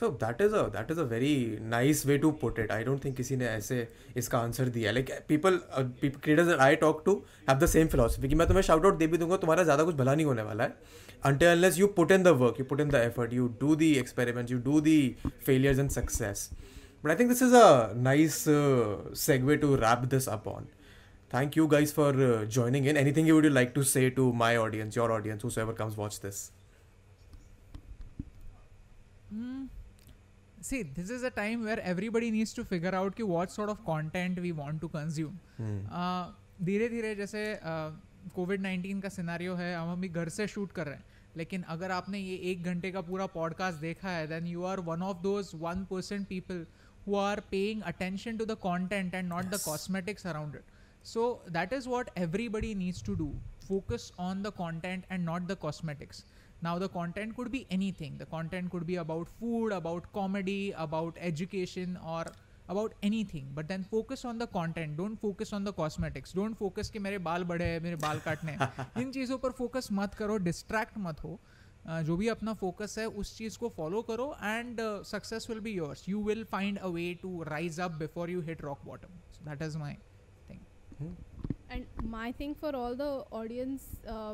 [0.00, 3.04] so that is a that is a very nice way to put it I don't
[3.04, 5.60] think किसी ने ऐसे इसका आंसर दिया। Like people
[6.02, 7.14] creators I talk to
[7.48, 9.94] have the same philosophy कि मैं तुम्हें shout out दे भी दूँगा तुम्हारा ज़्यादा कुछ
[9.94, 12.88] भला नहीं होने वाला है। Until unless you put in the work you put in
[12.92, 14.94] the effort you do the experiments you do the
[15.48, 16.40] failures and success
[17.02, 20.66] but i think this is a nice uh, segue to wrap this up on
[21.30, 24.56] thank you guys for uh, joining in anything you would like to say to my
[24.56, 26.42] audience your audience whosoever comes watch this
[30.60, 33.84] see this is a time where everybody needs to figure out कि what sort of
[33.84, 36.26] content we want to consume uh,
[36.64, 37.40] धीरे धीरे जैसे
[38.34, 41.04] Covid uh, nineteen का scenario है हम अभी घर से शूट कर रहे हैं
[41.36, 45.02] लेकिन अगर आपने ये एक घंटे का पूरा पॉडकास्ट देखा है then you are one
[45.02, 46.64] of those one percent people
[47.05, 49.65] who are paying attention to the content and not the Yes.
[49.65, 50.65] cosmetics around it
[51.03, 51.27] so
[51.57, 53.29] that is what everybody needs to do
[53.67, 56.23] focus on the content and not the cosmetics
[56.61, 61.17] now the content could be anything the content could be about food about comedy about
[61.31, 62.23] education or
[62.69, 66.89] about anything but then focus on the content don't focus on the cosmetics don't focus
[66.95, 70.37] कि मेरे बाल बड़े हैं मेरे बाल काटने हैं इन चीज़ों पर फोकस मत करो
[70.49, 74.80] डिस्ट्रैक्ट मत हो Uh, जो भी अपना फोकस है उस चीज़ को फॉलो करो and
[75.06, 78.62] success will be yours you will find a way to rise up before you hit
[78.62, 79.94] rock bottom that is my
[80.50, 81.14] thing
[81.70, 83.02] and my think for all the
[83.32, 83.88] audience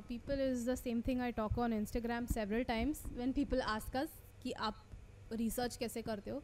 [0.09, 4.53] people is the same thing I talk on Instagram several times when people asks कि
[4.53, 4.85] आप
[5.33, 6.43] research कैसे करते हो?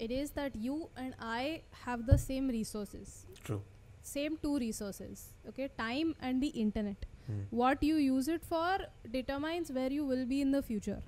[0.00, 1.50] It is that you and I
[1.86, 3.08] have the same resources
[4.04, 7.42] same to resources okay time and the internet Hmm.
[7.50, 8.78] what you use it for
[9.10, 11.02] determines where you will be in the future.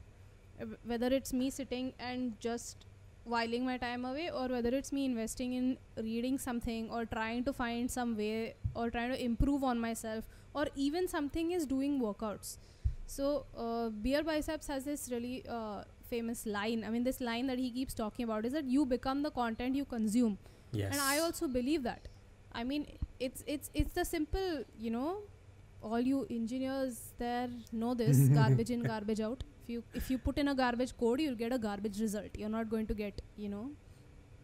[0.60, 2.84] Uh, whether it's me sitting and just
[3.24, 7.52] whiling my time away or whether it's me investing in reading something or trying to
[7.52, 12.58] find some way or trying to improve on myself or even something is doing workouts.
[13.06, 16.84] So uh, beer biceps has this really uh, famous line.
[16.84, 19.74] I mean this line that he keeps talking about is that you become the content
[19.74, 20.38] you consume.
[20.72, 20.92] Yes.
[20.92, 22.08] And i also believe that.
[22.52, 22.86] I mean
[23.18, 25.18] it's it's it's the simple you know
[25.90, 29.44] all you engineers there know this garbage in garbage out.
[29.62, 32.38] If you if you put in a garbage code you'll get a garbage result.
[32.38, 33.70] You're not going to get you know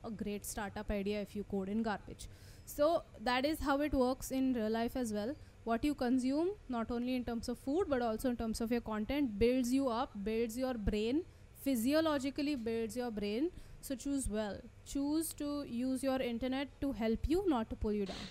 [0.04, 2.28] a great startup idea if you code in garbage.
[2.64, 5.34] So that is how it works in real life as well.
[5.64, 8.80] What you consume not only in terms of food but also in terms of your
[8.80, 11.22] content builds you up builds your brain
[11.62, 13.50] physiologically builds your brain.
[13.82, 14.58] So choose well.
[14.86, 18.26] Choose to use your internet to help you not to pull you down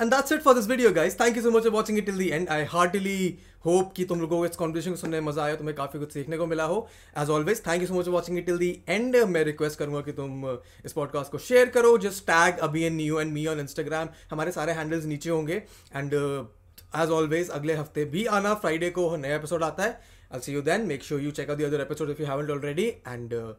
[0.00, 1.14] And that's it for this video, guys.
[1.14, 2.48] Thank you so much for watching it till the end.
[2.48, 5.74] I heartily hope कि तुम लोगों को इस conversation को सुनने में मज़ा आया तुम्हें
[5.76, 6.76] काफ़ी कुछ सीखने को मिला हो
[7.18, 10.00] as always thank you so much for watching it till the end मैं रिक्वेस्ट करूँगा
[10.02, 10.46] कि तुम
[10.84, 14.52] इस पॉडकास्ट को शेयर करो just tag Abhi and Niyu and me on Instagram हमारे
[14.52, 15.62] सारे हैंडल्स नीचे होंगे
[15.96, 20.62] एंड एज ऑलवेज अगले हफ़्ते भी आना फ्राइडे को नया एपिसोड आता है see you
[20.62, 20.86] then.
[20.86, 22.88] Make sure you check out the other episodes if you haven't already.
[23.06, 23.52] And uh,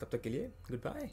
[0.00, 1.10] तब तक के लिए goodbye.